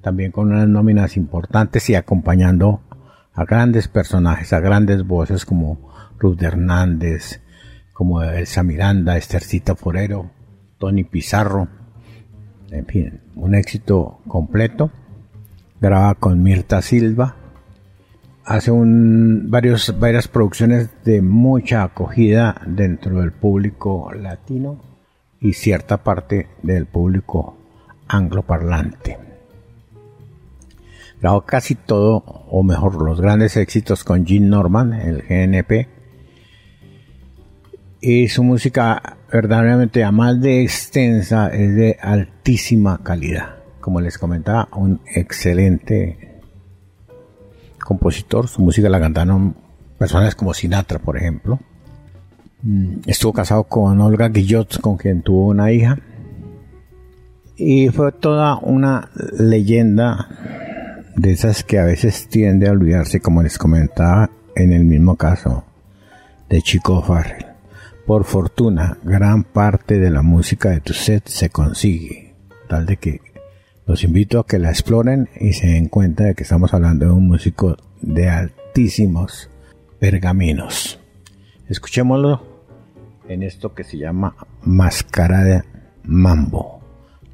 también 0.00 0.32
con 0.32 0.50
unas 0.52 0.68
nóminas 0.68 1.16
importantes 1.16 1.88
y 1.90 1.94
acompañando 1.94 2.82
a 3.32 3.44
grandes 3.44 3.88
personajes, 3.88 4.52
a 4.52 4.60
grandes 4.60 5.06
voces 5.06 5.44
como 5.44 5.90
Ruth 6.18 6.42
Hernández, 6.42 7.40
como 7.92 8.22
Elsa 8.22 8.62
Miranda, 8.62 9.16
Estercita 9.16 9.74
Forero, 9.74 10.30
Tony 10.78 11.04
Pizarro, 11.04 11.68
en 12.74 12.86
fin, 12.86 13.20
un 13.34 13.54
éxito 13.54 14.20
completo. 14.28 14.90
Graba 15.80 16.14
con 16.14 16.42
Mirta 16.42 16.80
Silva, 16.82 17.36
hace 18.44 18.70
un, 18.70 19.50
varios, 19.50 19.98
varias 19.98 20.28
producciones 20.28 20.88
de 21.04 21.20
mucha 21.20 21.82
acogida 21.82 22.60
dentro 22.66 23.20
del 23.20 23.32
público 23.32 24.10
latino 24.12 24.80
y 25.40 25.52
cierta 25.52 26.02
parte 26.02 26.48
del 26.62 26.86
público 26.86 27.58
angloparlante 28.08 29.18
grabó 31.24 31.40
casi 31.46 31.74
todo, 31.74 32.22
o 32.50 32.62
mejor, 32.62 33.02
los 33.02 33.18
grandes 33.18 33.56
éxitos 33.56 34.04
con 34.04 34.26
Gene 34.26 34.46
Norman, 34.46 34.92
el 34.92 35.22
GNP. 35.22 35.88
Y 38.02 38.28
su 38.28 38.44
música, 38.44 39.16
verdaderamente, 39.34 40.04
a 40.04 40.12
más 40.12 40.40
de 40.40 40.62
extensa, 40.62 41.48
es 41.48 41.74
de 41.74 41.98
altísima 42.00 43.02
calidad. 43.02 43.56
Como 43.80 44.00
les 44.00 44.16
comentaba, 44.16 44.68
un 44.76 45.00
excelente 45.12 46.40
compositor. 47.84 48.46
Su 48.46 48.62
música 48.62 48.88
la 48.88 49.00
cantaron 49.00 49.56
personas 49.98 50.36
como 50.36 50.54
Sinatra, 50.54 51.00
por 51.00 51.16
ejemplo. 51.16 51.58
Mm, 52.62 52.98
estuvo 53.06 53.32
casado 53.32 53.64
con 53.64 54.00
Olga 54.00 54.28
Guillot, 54.28 54.80
con 54.80 54.96
quien 54.96 55.22
tuvo 55.22 55.48
una 55.48 55.72
hija. 55.72 55.98
Y 57.56 57.88
fue 57.88 58.12
toda 58.12 58.58
una 58.58 59.10
leyenda 59.36 60.28
de 61.16 61.32
esas 61.32 61.64
que 61.64 61.80
a 61.80 61.84
veces 61.84 62.28
tiende 62.28 62.68
a 62.68 62.72
olvidarse, 62.72 63.18
como 63.18 63.42
les 63.42 63.58
comentaba 63.58 64.30
en 64.54 64.72
el 64.72 64.84
mismo 64.84 65.16
caso 65.16 65.64
de 66.48 66.62
Chico 66.62 67.02
Farrell. 67.02 67.53
Por 68.06 68.24
fortuna, 68.24 68.98
gran 69.02 69.44
parte 69.44 69.98
de 69.98 70.10
la 70.10 70.20
música 70.20 70.70
de 70.70 70.80
tu 70.80 70.92
set 70.92 71.26
se 71.26 71.48
consigue, 71.48 72.34
tal 72.68 72.84
de 72.84 72.98
que 72.98 73.20
los 73.86 74.04
invito 74.04 74.38
a 74.38 74.46
que 74.46 74.58
la 74.58 74.70
exploren 74.70 75.28
y 75.40 75.54
se 75.54 75.68
den 75.68 75.88
cuenta 75.88 76.24
de 76.24 76.34
que 76.34 76.42
estamos 76.42 76.74
hablando 76.74 77.06
de 77.06 77.12
un 77.12 77.26
músico 77.26 77.76
de 78.02 78.28
altísimos 78.28 79.50
pergaminos. 79.98 81.00
Escuchémoslo 81.68 82.42
en 83.26 83.42
esto 83.42 83.74
que 83.74 83.84
se 83.84 83.96
llama 83.96 84.36
Máscara 84.62 85.42
de 85.42 85.62
Mambo. 86.02 86.80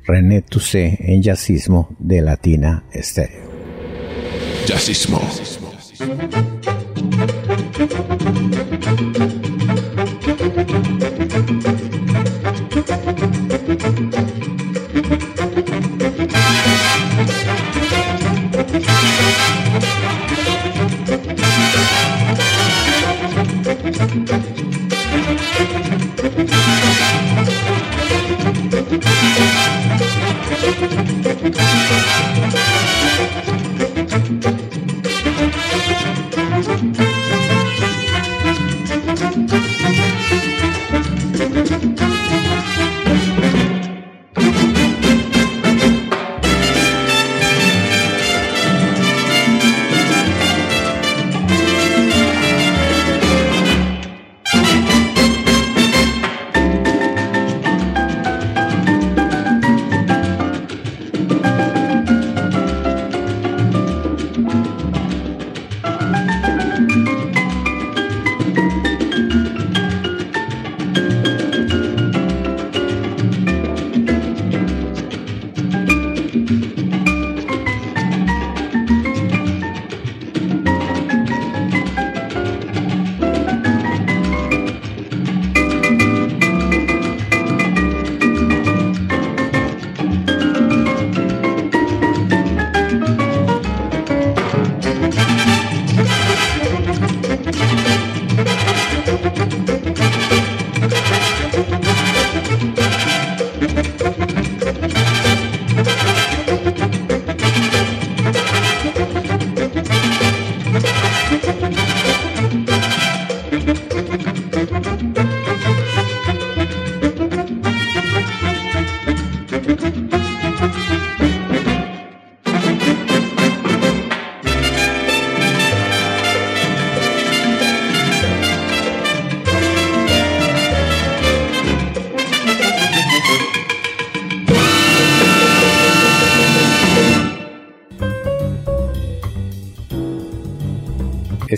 René 0.06 0.42
Tussé 0.42 0.98
en 1.00 1.20
jazzismo 1.22 1.88
de 1.98 2.22
Latina 2.22 2.85
Estéreo. 2.92 3.50
Jazzismo. 4.66 5.20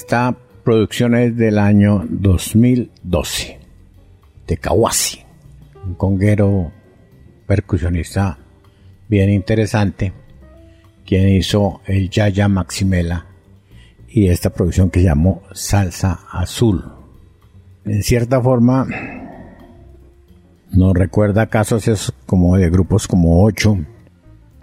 Esta 0.03 0.37
producción 0.65 1.15
es 1.15 1.37
del 1.37 1.61
año 1.61 2.05
2012, 2.11 3.61
de 4.49 4.57
Kawasi, 4.57 5.21
un 5.87 5.95
conguero 5.95 6.73
percusionista 7.47 8.37
bien 9.09 9.31
interesante, 9.31 10.13
quien 11.07 11.29
hizo 11.29 11.83
el 11.87 12.11
Yaya 12.11 12.49
Maximela 12.49 13.27
y 14.09 14.27
esta 14.27 14.51
producción 14.51 14.91
que 14.91 15.05
llamó 15.05 15.45
Salsa 15.53 16.19
Azul. 16.33 16.83
En 17.85 18.03
cierta 18.03 18.43
forma, 18.43 18.89
nos 20.73 20.95
recuerda 20.95 21.47
casos 21.47 22.13
como 22.27 22.57
de 22.57 22.71
grupos 22.71 23.07
como 23.07 23.45
Ocho, 23.45 23.79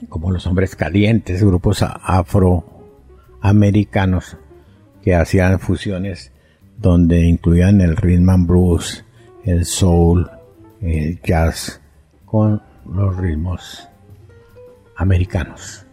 como 0.10 0.32
Los 0.32 0.46
Hombres 0.48 0.76
Calientes, 0.76 1.42
grupos 1.42 1.82
afroamericanos 1.82 4.38
que 5.02 5.16
hacían 5.16 5.60
fusiones 5.60 6.32
donde 6.78 7.22
incluían 7.26 7.82
el 7.82 7.96
rhythm 7.98 8.30
and 8.30 8.48
blues, 8.48 9.04
el 9.44 9.66
soul, 9.66 10.30
el 10.82 11.22
jazz 11.22 11.82
con 12.26 12.62
los 12.86 13.18
ritmos 13.18 13.88
americanos. 14.96 15.86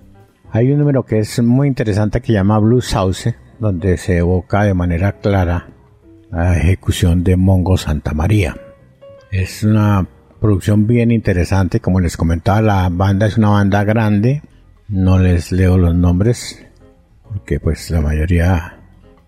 Hay 0.51 0.71
un 0.71 0.79
número 0.79 1.05
que 1.05 1.19
es 1.19 1.43
muy 1.43 1.69
interesante 1.69 2.21
que 2.21 2.33
llama 2.33 2.59
Blues 2.59 2.93
House, 2.93 3.35
donde 3.59 3.97
se 3.97 4.19
evoca 4.19 4.63
de 4.63 4.75
manera 4.75 5.13
clara 5.13 5.69
la 6.31 6.57
ejecución 6.57 7.25
de 7.25 7.37
Mongo 7.37 7.77
Santa 7.77 8.15
María. 8.15 8.57
Es 9.31 9.65
una 9.65 10.07
producción 10.41 10.87
bien 10.87 11.11
interesante, 11.11 11.81
como 11.81 12.01
les 12.01 12.17
comentaba, 12.17 12.61
la 12.63 12.89
banda 12.91 13.27
es 13.27 13.39
una 13.39 13.51
banda 13.51 13.85
grande, 13.85 14.43
no 14.89 15.19
les 15.19 15.53
leo 15.53 15.79
los 15.79 15.95
nombres, 15.95 16.65
porque 17.29 17.59
pues 17.59 17.91
la 17.91 18.01
mayoría 18.01 18.76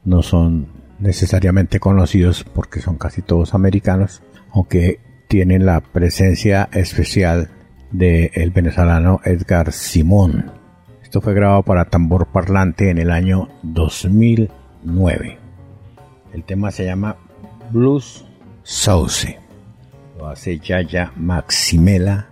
no 0.09 0.23
son 0.23 0.69
necesariamente 0.99 1.79
conocidos 1.79 2.45
porque 2.45 2.81
son 2.81 2.97
casi 2.97 3.23
todos 3.23 3.55
americanos, 3.55 4.23
aunque 4.53 5.01
tienen 5.29 5.67
la 5.67 5.81
presencia 5.81 6.69
especial 6.73 7.51
del 7.93 8.31
el 8.35 8.51
venezolano 8.51 9.21
Edgar 9.25 9.73
Simón. 9.73 10.51
Esto 11.03 11.21
fue 11.21 11.35
grabado 11.35 11.63
para 11.63 11.85
tambor 11.85 12.27
parlante 12.27 12.91
en 12.91 12.99
el 12.99 13.11
año 13.11 13.49
2009. 13.63 15.39
El 16.33 16.45
tema 16.45 16.71
se 16.71 16.85
llama 16.85 17.17
Blues 17.71 18.25
Sauce. 18.63 19.39
Lo 20.19 20.29
hace 20.29 20.59
Yaya 20.59 21.13
Maximela 21.17 22.29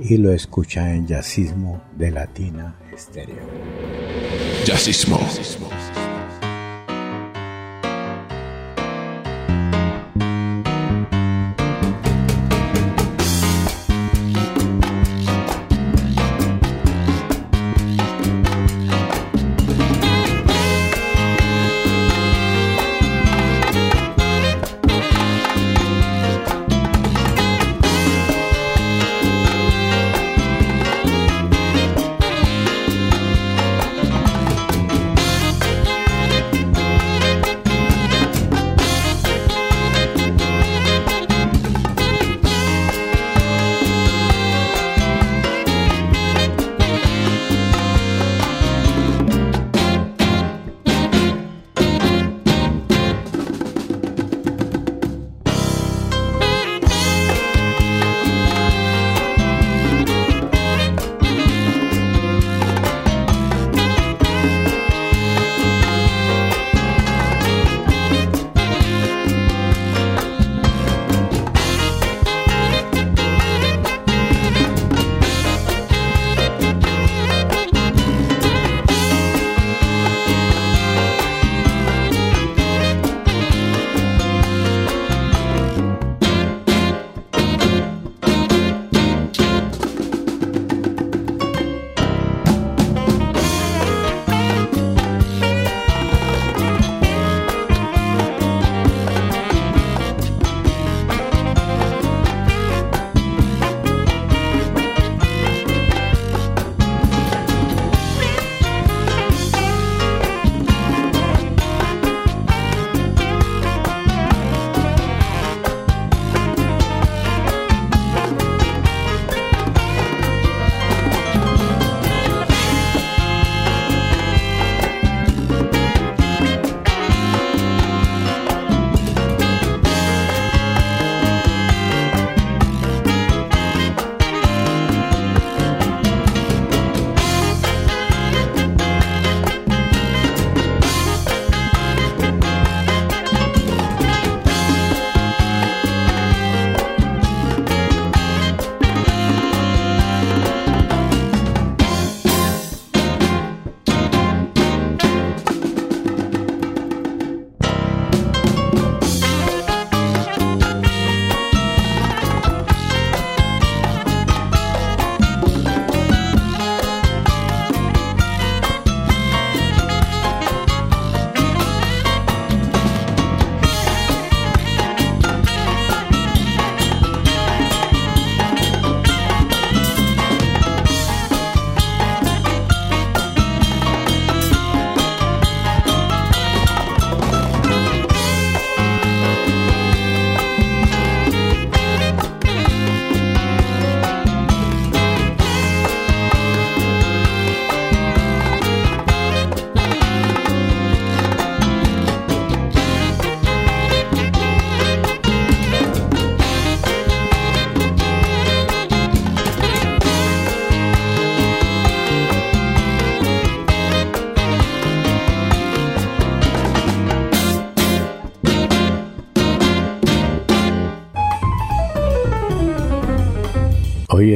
y 0.00 0.18
lo 0.18 0.32
escucha 0.32 0.94
en 0.94 1.06
Jazzismo 1.06 1.82
de 1.96 2.10
Latina 2.10 2.76
Estéreo. 2.94 3.44
Jazzismo. 4.64 5.16
Hoy 5.16 6.05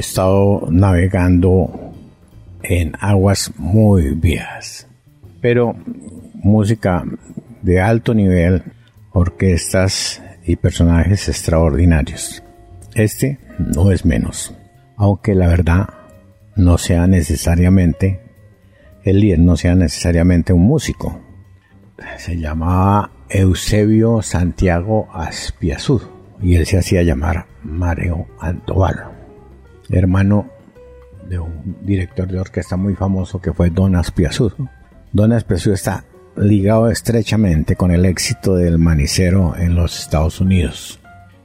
estado 0.01 0.67
navegando 0.71 1.93
en 2.63 2.93
aguas 3.01 3.53
muy 3.57 4.15
viejas, 4.15 4.87
pero 5.41 5.75
música 6.35 7.05
de 7.63 7.81
alto 7.81 8.15
nivel, 8.15 8.63
orquestas 9.13 10.23
y 10.45 10.57
personajes 10.57 11.29
extraordinarios. 11.29 12.43
Este 12.95 13.39
no 13.59 13.93
es 13.93 14.05
menos, 14.05 14.55
aunque 14.97 15.35
la 15.35 15.47
verdad 15.47 15.89
no 16.57 16.79
sea 16.79 17.07
necesariamente, 17.07 18.21
el 19.05 19.21
líder 19.21 19.39
no 19.39 19.57
sea 19.57 19.75
necesariamente 19.75 20.53
un 20.53 20.63
músico. 20.63 21.21
Se 22.19 22.37
llamaba 22.37 23.11
Eusebio 23.29 24.23
Santiago 24.23 25.09
Aspiazud 25.13 26.03
y 26.43 26.57
él 26.57 26.67
se 26.67 26.79
hacía 26.79 27.03
llamar 27.03 27.47
Mario 27.63 28.27
Antobal, 28.41 29.10
hermano 29.99 30.51
de 31.29 31.39
un 31.39 31.79
director 31.83 32.29
de 32.29 32.41
orquesta 32.41 32.77
muy 32.77 32.95
famoso 32.95 33.41
que 33.41 33.53
fue 33.53 33.71
Don 33.71 33.95
Aspiazud. 33.97 34.53
Don 35.13 35.33
Aspiazud 35.33 35.73
está 35.73 36.05
ligado 36.37 36.91
estrechamente 36.91 37.77
con 37.77 37.91
el 37.91 38.05
éxito 38.05 38.55
del 38.55 38.79
manicero 38.79 39.55
en 39.57 39.75
los 39.75 39.99
Estados 39.99 40.41
Unidos. 40.41 41.01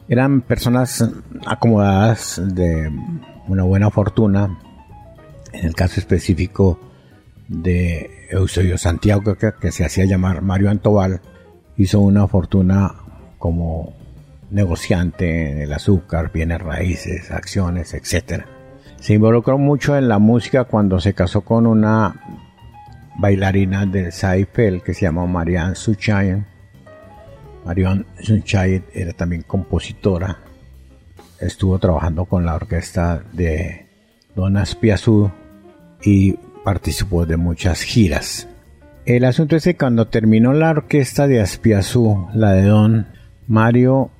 Eran 0.08 0.42
personas 0.42 1.08
acomodadas 1.46 2.42
de 2.44 2.92
una 3.48 3.64
buena 3.64 3.90
fortuna, 3.90 4.60
en 5.52 5.66
el 5.66 5.76
caso 5.76 6.00
específico 6.00 6.80
de 7.48 8.28
Eusebio 8.30 8.78
Santiago, 8.78 9.36
que, 9.36 9.54
que 9.60 9.72
se 9.72 9.86
hacía 9.86 10.06
llamar 10.06 10.42
Mario 10.42 10.70
Antobal, 10.70 11.22
hizo 11.78 12.00
una 12.00 12.28
fortuna 12.28 12.94
como 13.40 13.95
negociante 14.56 15.52
en 15.52 15.60
el 15.60 15.74
azúcar, 15.74 16.32
bienes 16.32 16.62
raíces, 16.62 17.30
acciones, 17.30 17.94
etc. 17.94 18.46
Se 19.02 19.14
involucró 19.14 19.58
mucho 19.58 19.98
en 19.98 20.08
la 20.08 20.18
música 20.18 20.64
cuando 20.64 21.02
se 21.02 21.14
casó 21.14 21.42
con 21.42 21.68
una 21.68 22.16
bailarina 23.20 23.86
del 23.86 24.14
Saifel 24.14 24.82
que 24.82 24.94
se 24.94 25.02
llamó 25.02 25.28
Marianne 25.28 25.76
Suchayen. 25.76 26.46
Marianne 27.66 28.06
Suchayen 28.22 28.86
era 28.94 29.12
también 29.12 29.42
compositora. 29.42 30.38
Estuvo 31.42 31.78
trabajando 31.78 32.24
con 32.24 32.46
la 32.46 32.56
orquesta 32.56 33.22
de 33.34 33.88
Don 34.36 34.56
Aspiazú 34.56 35.30
y 36.02 36.32
participó 36.64 37.26
de 37.26 37.36
muchas 37.36 37.82
giras. 37.82 38.48
El 39.06 39.26
asunto 39.26 39.58
es 39.58 39.66
que 39.66 39.76
cuando 39.76 40.08
terminó 40.08 40.54
la 40.54 40.70
orquesta 40.70 41.28
de 41.28 41.42
Aspiazú, 41.42 42.30
la 42.34 42.54
de 42.54 42.64
Don 42.64 43.08
Mario 43.48 44.12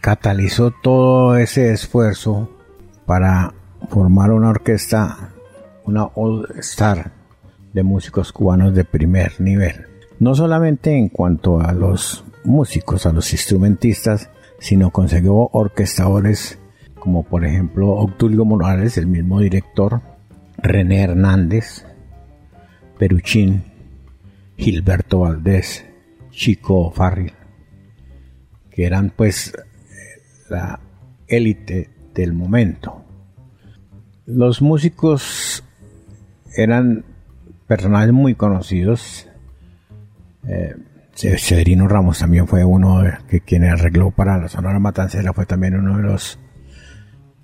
catalizó 0.00 0.70
todo 0.70 1.36
ese 1.36 1.72
esfuerzo 1.72 2.50
para 3.06 3.54
formar 3.88 4.30
una 4.30 4.50
orquesta, 4.50 5.32
una 5.84 6.04
All 6.14 6.46
Star 6.58 7.12
de 7.72 7.82
músicos 7.82 8.32
cubanos 8.32 8.74
de 8.74 8.84
primer 8.84 9.40
nivel. 9.40 9.86
No 10.18 10.34
solamente 10.34 10.96
en 10.96 11.08
cuanto 11.08 11.60
a 11.60 11.72
los 11.72 12.24
músicos, 12.44 13.06
a 13.06 13.12
los 13.12 13.32
instrumentistas, 13.32 14.30
sino 14.58 14.90
consiguió 14.90 15.48
orquestadores 15.52 16.58
como 17.00 17.22
por 17.24 17.44
ejemplo 17.44 17.88
Octulio 17.88 18.44
Morales, 18.44 18.96
el 18.98 19.06
mismo 19.06 19.40
director, 19.40 20.02
René 20.58 21.02
Hernández, 21.02 21.86
Peruchín, 22.98 23.64
Gilberto 24.56 25.20
Valdés, 25.20 25.86
Chico 26.30 26.92
Farril, 26.92 27.32
que 28.70 28.84
eran 28.84 29.10
pues 29.16 29.52
la 30.50 30.80
élite 31.26 31.90
del 32.14 32.32
momento. 32.32 33.04
Los 34.26 34.60
músicos 34.60 35.64
eran 36.56 37.04
personajes 37.66 38.12
muy 38.12 38.34
conocidos. 38.34 39.28
Eh, 40.46 40.74
Cedrino 41.14 41.86
Ramos 41.86 42.18
también 42.18 42.46
fue 42.46 42.64
uno 42.64 43.02
que 43.28 43.40
quien 43.40 43.64
arregló 43.64 44.10
para 44.10 44.38
la 44.38 44.48
Sonora 44.48 44.78
Matancera, 44.78 45.32
fue 45.32 45.46
también 45.46 45.76
uno 45.76 45.96
de 45.98 46.02
los 46.02 46.38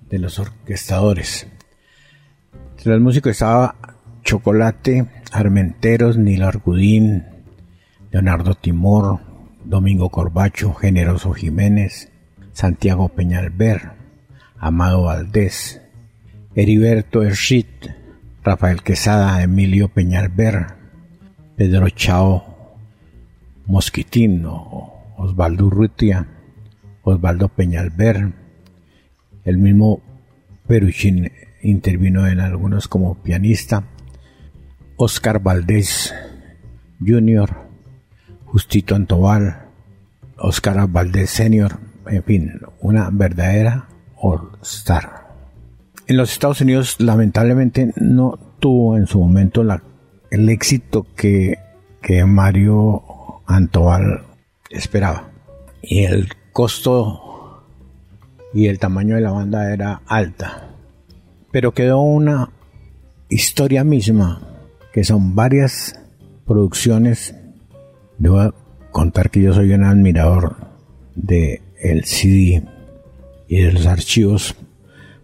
de 0.09 0.19
los 0.19 0.39
orquestadores. 0.39 1.47
Entre 2.77 2.93
los 2.93 3.01
músicos 3.01 3.31
estaba 3.31 3.75
Chocolate, 4.23 5.05
Armenteros, 5.31 6.17
Nilo 6.17 6.47
Argudín, 6.47 7.25
Leonardo 8.11 8.55
Timor, 8.55 9.19
Domingo 9.65 10.09
Corbacho, 10.09 10.73
Generoso 10.73 11.33
Jiménez, 11.33 12.11
Santiago 12.57 13.09
Peñalver, 13.09 13.91
Amado 14.57 15.03
Valdés, 15.03 15.79
Heriberto 16.55 17.21
Erschit, 17.21 17.67
Rafael 18.43 18.81
Quesada, 18.81 19.43
Emilio 19.43 19.89
Peñalver, 19.89 20.65
Pedro 21.55 21.87
Chao 21.91 22.75
Mosquitín, 23.67 24.43
Osvaldo 25.17 25.67
Urrutia, 25.67 26.25
Osvaldo 27.03 27.49
Peñalver, 27.49 28.33
el 29.45 29.57
mismo 29.59 30.01
Peruchín 30.67 31.31
intervino 31.61 32.25
en 32.25 32.39
algunos 32.39 32.87
como 32.87 33.21
pianista, 33.21 33.83
Oscar 34.95 35.43
Valdés 35.43 36.11
Jr., 37.05 37.55
Justito 38.45 38.95
Antobal, 38.95 39.67
Oscar 40.39 40.87
Valdés 40.87 41.29
Sr., 41.29 41.86
en 42.09 42.23
fin, 42.23 42.61
una 42.81 43.09
verdadera 43.11 43.87
All 44.15 44.49
Star. 44.61 45.27
En 46.07 46.17
los 46.17 46.31
Estados 46.31 46.61
Unidos 46.61 46.95
lamentablemente 46.99 47.93
no 47.97 48.39
tuvo 48.59 48.97
en 48.97 49.07
su 49.07 49.19
momento 49.19 49.65
el 50.31 50.49
éxito 50.49 51.05
que, 51.15 51.59
que 52.01 52.25
Mario 52.25 53.03
Antobal 53.45 54.23
esperaba. 54.69 55.31
Y 55.81 56.03
el 56.03 56.29
costo 56.51 57.63
y 58.53 58.67
el 58.67 58.79
tamaño 58.79 59.15
de 59.15 59.21
la 59.21 59.31
banda 59.31 59.73
era 59.73 60.01
alta. 60.07 60.69
Pero 61.51 61.73
quedó 61.73 61.99
una 62.01 62.49
historia 63.29 63.83
misma 63.83 64.41
que 64.93 65.03
son 65.03 65.35
varias 65.35 65.99
producciones. 66.45 67.35
Debo 68.17 68.53
contar 68.91 69.29
que 69.29 69.41
yo 69.41 69.53
soy 69.53 69.73
un 69.73 69.83
admirador 69.83 70.55
de 71.15 71.61
el 71.79 72.05
CD 72.05 72.63
y 73.47 73.61
de 73.61 73.71
los 73.71 73.85
archivos 73.85 74.55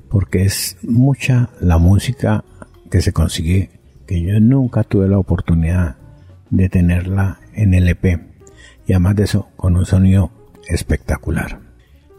porque 0.10 0.43
es 0.43 0.78
mucha 0.84 1.49
la 1.60 1.78
música 1.78 2.43
que 2.89 3.01
se 3.01 3.14
consigue 3.14 3.70
que 4.06 4.22
yo 4.22 4.39
nunca 4.39 4.84
tuve 4.84 5.08
la 5.08 5.18
oportunidad 5.18 5.95
de 6.49 6.70
tenerla 6.70 7.39
en 7.54 7.74
LP 7.74 8.20
y 8.86 8.93
además 8.93 9.16
de 9.16 9.24
eso 9.24 9.49
con 9.56 9.76
un 9.76 9.86
sonido 9.86 10.32
espectacular. 10.68 11.60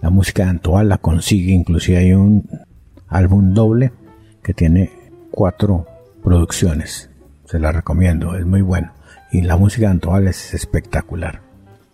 La 0.03 0.11
música 0.11 0.45
de 0.45 0.51
Antoine 0.51 0.89
la 0.89 0.99
consigue, 0.99 1.53
inclusive 1.53 1.99
hay 1.99 2.13
un 2.13 2.49
álbum 3.09 3.55
doble 3.55 3.93
que 4.43 4.53
tiene 4.53 4.91
cuatro 5.31 5.87
producciones 6.23 7.11
se 7.47 7.59
la 7.59 7.73
recomiendo, 7.73 8.35
es 8.35 8.47
muy 8.47 8.63
bueno. 8.63 8.93
Y 9.31 9.43
la 9.43 9.57
música 9.57 9.93
de 9.93 10.29
es 10.29 10.55
espectacular. 10.55 11.41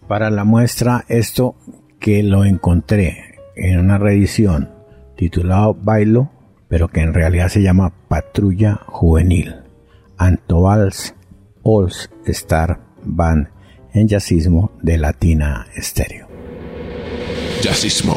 Para 0.09 0.30
la 0.30 0.45
muestra, 0.45 1.05
esto 1.09 1.57
que 2.01 2.22
lo 2.22 2.44
encontré 2.44 3.38
en 3.55 3.78
una 3.78 3.98
reedición 3.98 4.70
titulado 5.16 5.74
Bailo, 5.74 6.30
pero 6.68 6.88
que 6.88 7.01
en 7.01 7.14
realidad 7.14 7.48
se 7.48 7.62
llama 7.62 7.92
Patrulla 8.09 8.80
Juvenil. 8.86 9.57
Antovals 10.16 11.14
All 11.62 11.90
Star 12.26 12.80
Band 13.05 13.48
en 13.92 14.09
jazzismo 14.09 14.72
de 14.82 14.98
Latina 14.98 15.66
Estéreo. 15.74 16.28
Jazzismo. 17.62 18.16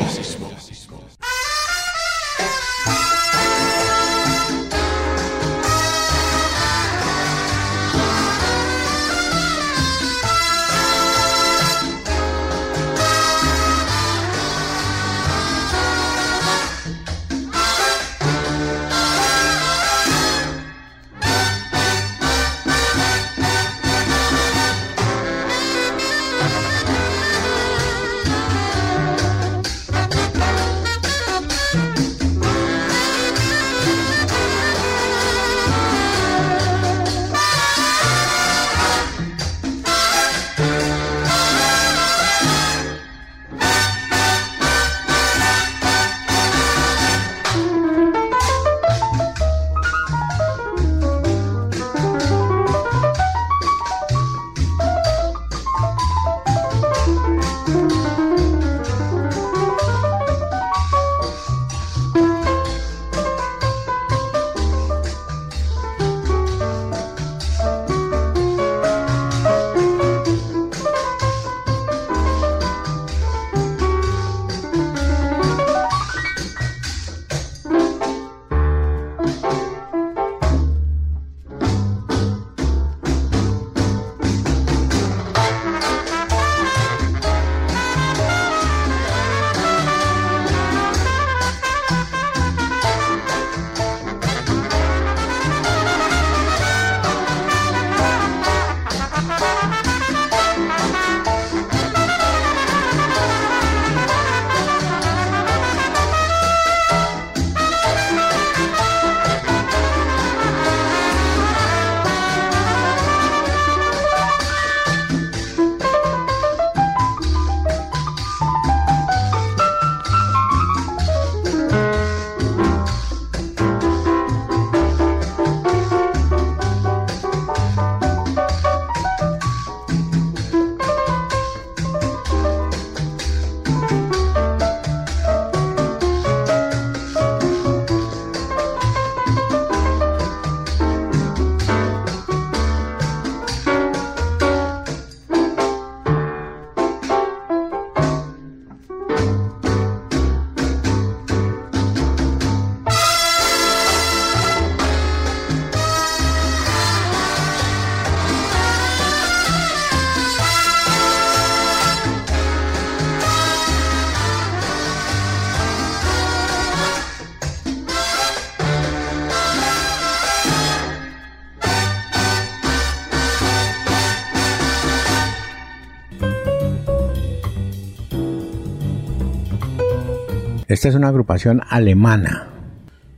Esta 180.84 180.89
es 180.89 180.95
una 180.95 181.07
agrupación 181.07 181.61
alemana. 181.69 182.49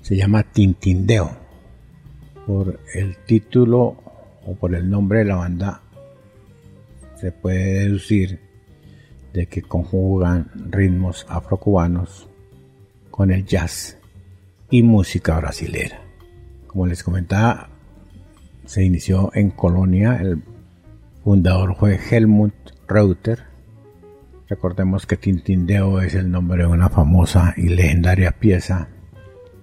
Se 0.04 0.16
llama 0.16 0.44
Tintindeo. 0.44 1.36
Por 2.46 2.80
el 2.94 3.18
título 3.26 3.98
o 4.46 4.54
por 4.54 4.76
el 4.76 4.88
nombre 4.88 5.18
de 5.18 5.26
la 5.26 5.38
banda 5.38 5.82
se 7.20 7.32
puede 7.32 7.80
deducir 7.80 8.40
de 9.34 9.48
que 9.48 9.64
conjugan 9.64 10.52
ritmos 10.70 11.26
afrocubanos 11.28 12.30
con 13.10 13.32
el 13.32 13.48
jazz 13.48 13.98
y 14.70 14.84
música 14.84 15.36
brasilera. 15.40 16.00
Como 16.68 16.86
les 16.86 17.02
comentaba, 17.02 17.70
se 18.68 18.84
inició 18.84 19.32
en 19.34 19.50
Colonia, 19.50 20.20
el 20.22 20.44
fundador 21.24 21.76
fue 21.76 21.98
Helmut 22.12 22.54
Reuter. 22.88 23.55
Recordemos 24.48 25.08
que 25.08 25.18
Tintindeo 25.18 26.02
es 26.02 26.14
el 26.14 26.30
nombre 26.30 26.64
de 26.64 26.68
una 26.68 26.90
famosa 26.90 27.56
y 27.58 27.70
legendaria 27.70 28.32
pieza 28.32 28.90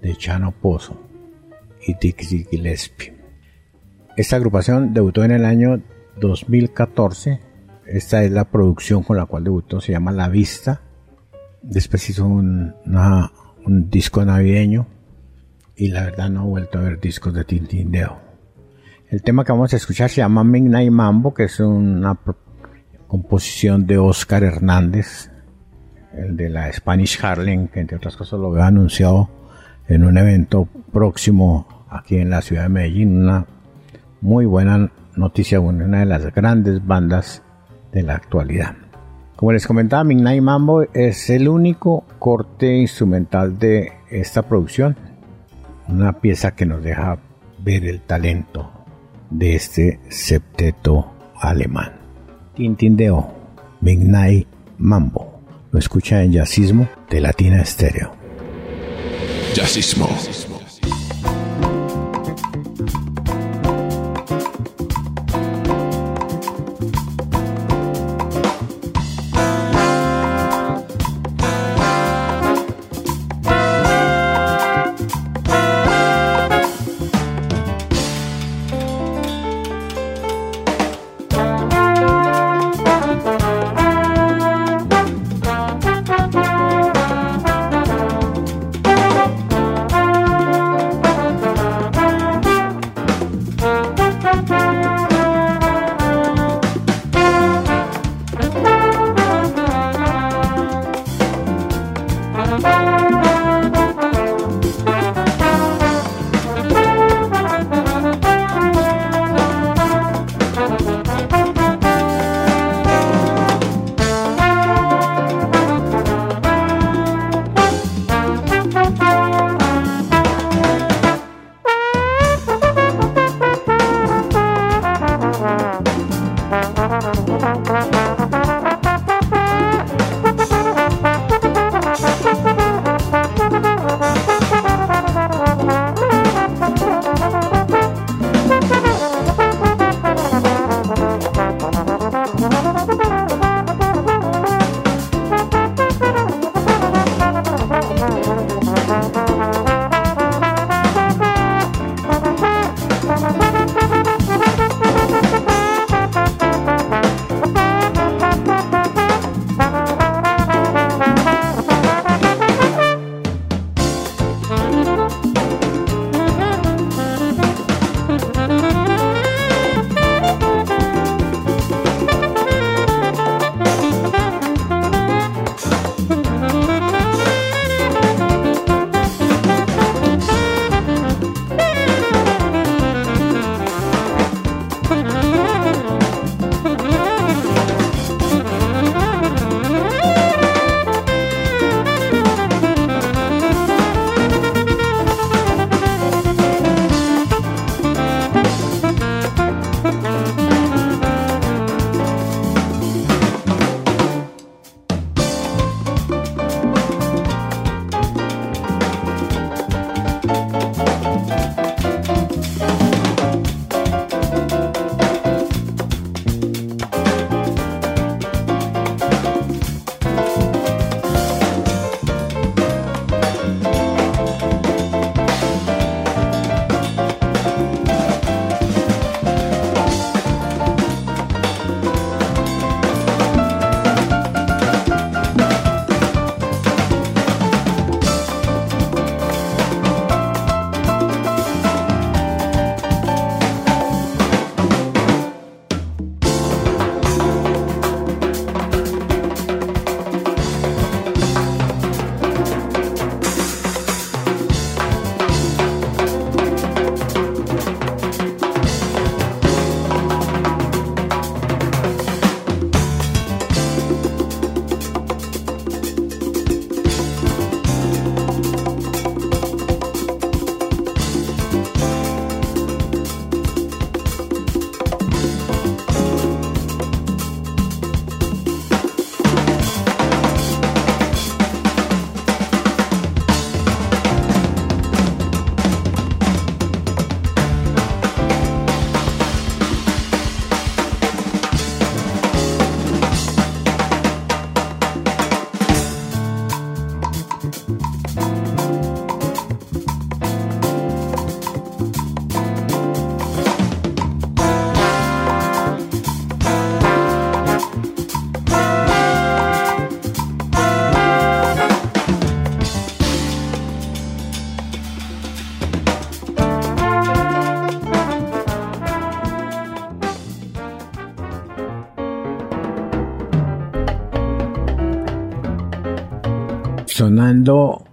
de 0.01 0.17
Chano 0.17 0.51
Pozo 0.51 1.01
y 1.87 1.95
Dixie 1.95 2.47
Gillespie. 2.51 3.15
Esta 4.17 4.37
agrupación 4.37 4.93
debutó 4.93 5.23
en 5.23 5.31
el 5.31 5.45
año 5.45 5.81
2014. 6.21 7.41
Esta 7.87 8.25
es 8.25 8.33
la 8.33 8.45
producción 8.51 9.05
con 9.05 9.17
la 9.17 9.27
cual 9.27 9.45
debutó, 9.45 9.81
se 9.81 9.93
llama 9.93 10.11
La 10.11 10.29
Vista. 10.29 10.81
Después 11.63 12.11
hizo 12.11 12.27
un, 12.27 12.75
disco 13.89 14.25
navideño 14.25 14.89
y 15.77 15.89
la 15.89 16.05
verdad 16.05 16.29
no 16.29 16.43
he 16.43 16.49
vuelto 16.49 16.79
a 16.79 16.83
ver 16.83 16.99
discos 16.99 17.33
de 17.35 17.45
Tintindeo. 17.45 18.19
El 19.09 19.23
tema 19.23 19.45
que 19.45 19.53
vamos 19.53 19.73
a 19.73 19.77
escuchar 19.77 20.11
se 20.11 20.17
llama 20.17 20.43
Midnight 20.43 20.91
Mambo, 20.91 21.33
que 21.33 21.45
es 21.45 21.61
una 21.61 22.19
composición 23.13 23.87
de 23.87 23.99
Oscar 23.99 24.43
Hernández, 24.43 25.31
el 26.17 26.35
de 26.35 26.49
la 26.49 26.73
Spanish 26.73 27.23
Harlem, 27.23 27.69
que 27.69 27.81
entre 27.81 27.99
otras 27.99 28.17
cosas 28.17 28.41
lo 28.41 28.51
había 28.51 28.69
anunciado 28.69 29.29
en 29.87 30.05
un 30.05 30.17
evento 30.17 30.67
próximo 30.91 31.85
aquí 31.91 32.17
en 32.17 32.31
la 32.31 32.41
ciudad 32.41 32.63
de 32.63 32.69
Medellín, 32.71 33.19
una 33.19 33.45
muy 34.23 34.47
buena 34.47 34.91
noticia, 35.15 35.61
una 35.61 35.99
de 35.99 36.07
las 36.07 36.35
grandes 36.35 36.87
bandas 36.87 37.43
de 37.93 38.03
la 38.03 38.15
actualidad. 38.15 38.77
Como 39.37 39.53
les 39.53 39.67
comentaba, 39.67 40.05
Midnight 40.05 40.43
Mambo 40.43 40.85
es 40.95 41.29
el 41.29 41.51
único 41.51 42.07
corte 42.19 42.79
instrumental 42.79 43.59
de 43.59 43.93
esta 44.11 44.41
producción, 44.41 44.97
una 45.87 46.15
pieza 46.15 46.55
que 46.55 46.65
nos 46.65 46.83
deja 46.83 47.19
ver 47.63 47.85
el 47.85 48.01
talento 48.01 48.73
de 49.29 49.55
este 49.55 50.01
septeto 50.09 51.13
alemán. 51.39 52.02
Tintindeo, 52.55 53.33
Midnight 53.81 54.47
Mambo. 54.79 55.41
Lo 55.71 55.79
escucha 55.79 56.23
en 56.23 56.33
Jazzismo 56.33 56.87
de 57.09 57.21
Latina 57.21 57.63
Estéreo. 57.63 58.13
Jazzismo. 59.55 60.07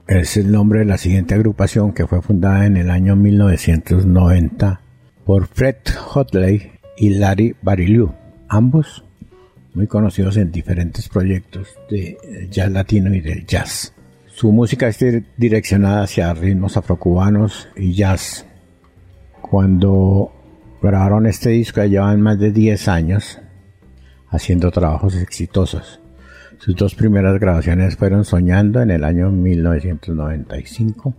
Es 0.08 0.38
el 0.38 0.52
nombre 0.52 0.80
de 0.80 0.86
la 0.86 0.98
siguiente 0.98 1.34
agrupación 1.36 1.92
que 1.92 2.08
fue 2.08 2.22
fundada 2.22 2.66
en 2.66 2.78
el 2.78 2.90
año 2.90 3.16
1990 3.16 4.82
por 5.26 5.48
Fred 5.48 5.76
Hotley 6.14 6.72
y 6.98 7.10
Larry 7.12 7.56
Barilou, 7.62 8.14
ambos 8.48 9.04
muy 9.74 9.86
conocidos 9.88 10.38
en 10.38 10.52
diferentes 10.52 11.10
proyectos 11.10 11.68
de 11.90 12.48
jazz 12.50 12.72
latino 12.72 13.14
y 13.14 13.20
del 13.20 13.46
jazz. 13.46 13.94
Su 14.28 14.52
música 14.52 14.88
es 14.88 14.98
direccionada 15.36 16.04
hacia 16.04 16.34
ritmos 16.34 16.78
afrocubanos 16.78 17.68
y 17.76 17.94
jazz. 17.94 18.46
Cuando 19.42 20.32
grabaron 20.82 21.26
este 21.26 21.50
disco 21.50 21.82
ya 21.82 21.88
llevan 21.88 22.22
más 22.22 22.40
de 22.40 22.52
10 22.52 22.88
años 22.88 23.40
haciendo 24.30 24.72
trabajos 24.72 25.16
exitosos. 25.16 25.99
Sus 26.60 26.76
dos 26.76 26.94
primeras 26.94 27.40
grabaciones 27.40 27.96
fueron 27.96 28.26
Soñando 28.26 28.82
en 28.82 28.92
el 28.92 29.06
año 29.06 29.32
1995, 29.32 31.14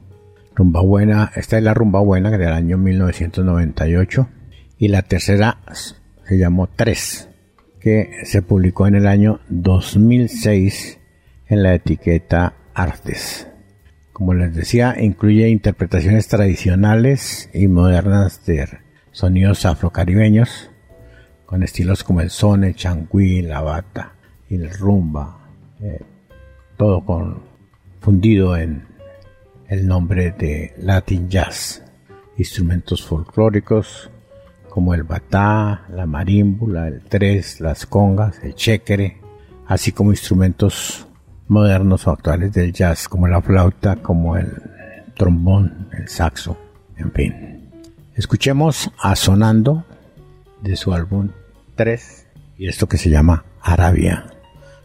Rumba 0.54 0.82
Buena, 0.82 1.32
esta 1.34 1.56
es 1.56 1.64
la 1.64 1.72
Rumba 1.72 2.00
Buena 2.00 2.30
del 2.30 2.52
año 2.52 2.76
1998 2.76 4.28
y 4.76 4.88
la 4.88 5.00
tercera 5.00 5.56
se 5.72 6.36
llamó 6.36 6.68
Tres, 6.68 7.30
que 7.80 8.10
se 8.24 8.42
publicó 8.42 8.86
en 8.86 8.96
el 8.96 9.06
año 9.06 9.40
2006 9.48 10.98
en 11.48 11.62
la 11.62 11.72
etiqueta 11.72 12.52
Artes. 12.74 13.48
Como 14.12 14.34
les 14.34 14.54
decía, 14.54 14.96
incluye 15.00 15.48
interpretaciones 15.48 16.28
tradicionales 16.28 17.48
y 17.54 17.66
modernas 17.66 18.44
de 18.44 18.68
sonidos 19.10 19.64
afrocaribeños, 19.64 20.70
con 21.46 21.62
estilos 21.62 22.04
como 22.04 22.20
el 22.20 22.28
son, 22.28 22.64
el 22.64 22.74
changüí, 22.74 23.40
la 23.40 23.62
bata 23.62 24.19
el 24.50 24.70
rumba, 24.70 25.38
eh, 25.80 26.00
todo 26.76 27.04
con, 27.04 27.42
fundido 28.00 28.56
en 28.56 28.84
el 29.68 29.86
nombre 29.86 30.32
de 30.32 30.74
Latin 30.78 31.28
Jazz, 31.28 31.84
instrumentos 32.36 33.04
folclóricos 33.04 34.10
como 34.70 34.94
el 34.94 35.02
batá, 35.02 35.82
la 35.90 36.06
marímbula, 36.06 36.88
el 36.88 37.02
tres, 37.02 37.60
las 37.60 37.86
congas, 37.86 38.42
el 38.42 38.54
chéquere, 38.54 39.20
así 39.66 39.92
como 39.92 40.12
instrumentos 40.12 41.06
modernos 41.48 42.06
o 42.06 42.12
actuales 42.12 42.52
del 42.52 42.72
jazz 42.72 43.08
como 43.08 43.26
la 43.26 43.42
flauta, 43.42 43.96
como 43.96 44.36
el 44.36 44.50
trombón, 45.16 45.88
el 45.92 46.08
saxo, 46.08 46.56
en 46.96 47.12
fin. 47.12 47.70
Escuchemos 48.14 48.90
a 48.98 49.16
Sonando 49.16 49.84
de 50.62 50.76
su 50.76 50.92
álbum 50.92 51.30
3 51.74 52.26
y 52.56 52.68
esto 52.68 52.88
que 52.88 52.96
se 52.96 53.10
llama 53.10 53.44
Arabia. 53.60 54.26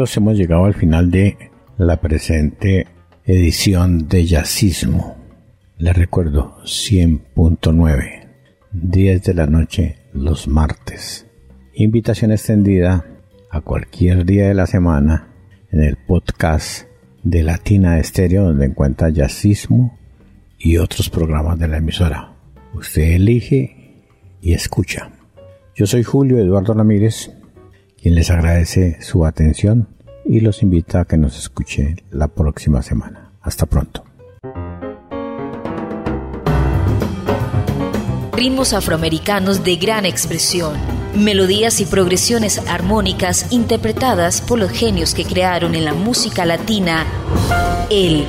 Hemos 0.00 0.38
llegado 0.38 0.64
al 0.64 0.72
final 0.72 1.10
de 1.10 1.36
la 1.76 2.00
presente 2.00 2.86
edición 3.26 4.08
de 4.08 4.24
Jazzismo. 4.24 5.18
Les 5.76 5.94
recuerdo 5.94 6.56
100.9, 6.64 8.26
10 8.72 9.22
de 9.22 9.34
la 9.34 9.46
noche 9.46 9.96
los 10.14 10.48
martes. 10.48 11.26
Invitación 11.74 12.32
extendida 12.32 13.04
a 13.50 13.60
cualquier 13.60 14.24
día 14.24 14.48
de 14.48 14.54
la 14.54 14.66
semana 14.66 15.34
en 15.70 15.82
el 15.82 15.96
podcast 15.96 16.86
de 17.22 17.42
Latina 17.42 17.98
Estéreo 17.98 18.44
donde 18.44 18.64
encuentra 18.64 19.10
Jazzismo 19.10 19.98
y 20.58 20.78
otros 20.78 21.10
programas 21.10 21.58
de 21.58 21.68
la 21.68 21.76
emisora. 21.76 22.36
Usted 22.72 23.02
elige 23.02 24.06
y 24.40 24.54
escucha. 24.54 25.10
Yo 25.76 25.86
soy 25.86 26.04
Julio 26.04 26.38
Eduardo 26.38 26.72
Ramírez, 26.72 27.32
quien 28.00 28.14
les 28.14 28.30
agradece 28.30 28.98
su 29.02 29.24
atención 29.24 29.88
y 30.24 30.40
los 30.40 30.62
invita 30.62 31.00
a 31.00 31.04
que 31.04 31.16
nos 31.16 31.38
escuche 31.38 31.96
la 32.10 32.28
próxima 32.28 32.82
semana. 32.82 33.32
Hasta 33.42 33.66
pronto. 33.66 34.04
Ritmos 38.32 38.72
afroamericanos 38.72 39.64
de 39.64 39.76
gran 39.76 40.06
expresión, 40.06 40.74
melodías 41.14 41.80
y 41.80 41.84
progresiones 41.84 42.58
armónicas 42.68 43.52
interpretadas 43.52 44.40
por 44.40 44.58
los 44.58 44.70
genios 44.70 45.14
que 45.14 45.24
crearon 45.24 45.74
en 45.74 45.84
la 45.84 45.92
música 45.92 46.46
latina 46.46 47.04
el 47.90 48.24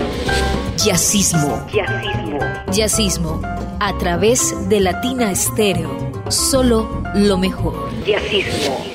jazzismo. 0.78 1.66
Jazzismo. 1.74 2.40
Jazzismo 2.74 3.42
a 3.80 3.98
través 3.98 4.54
de 4.70 4.80
Latina 4.80 5.32
Estéreo. 5.32 5.90
Solo 6.30 7.04
lo 7.16 7.38
mejor. 7.38 7.90
Jazzismo. 8.06 8.91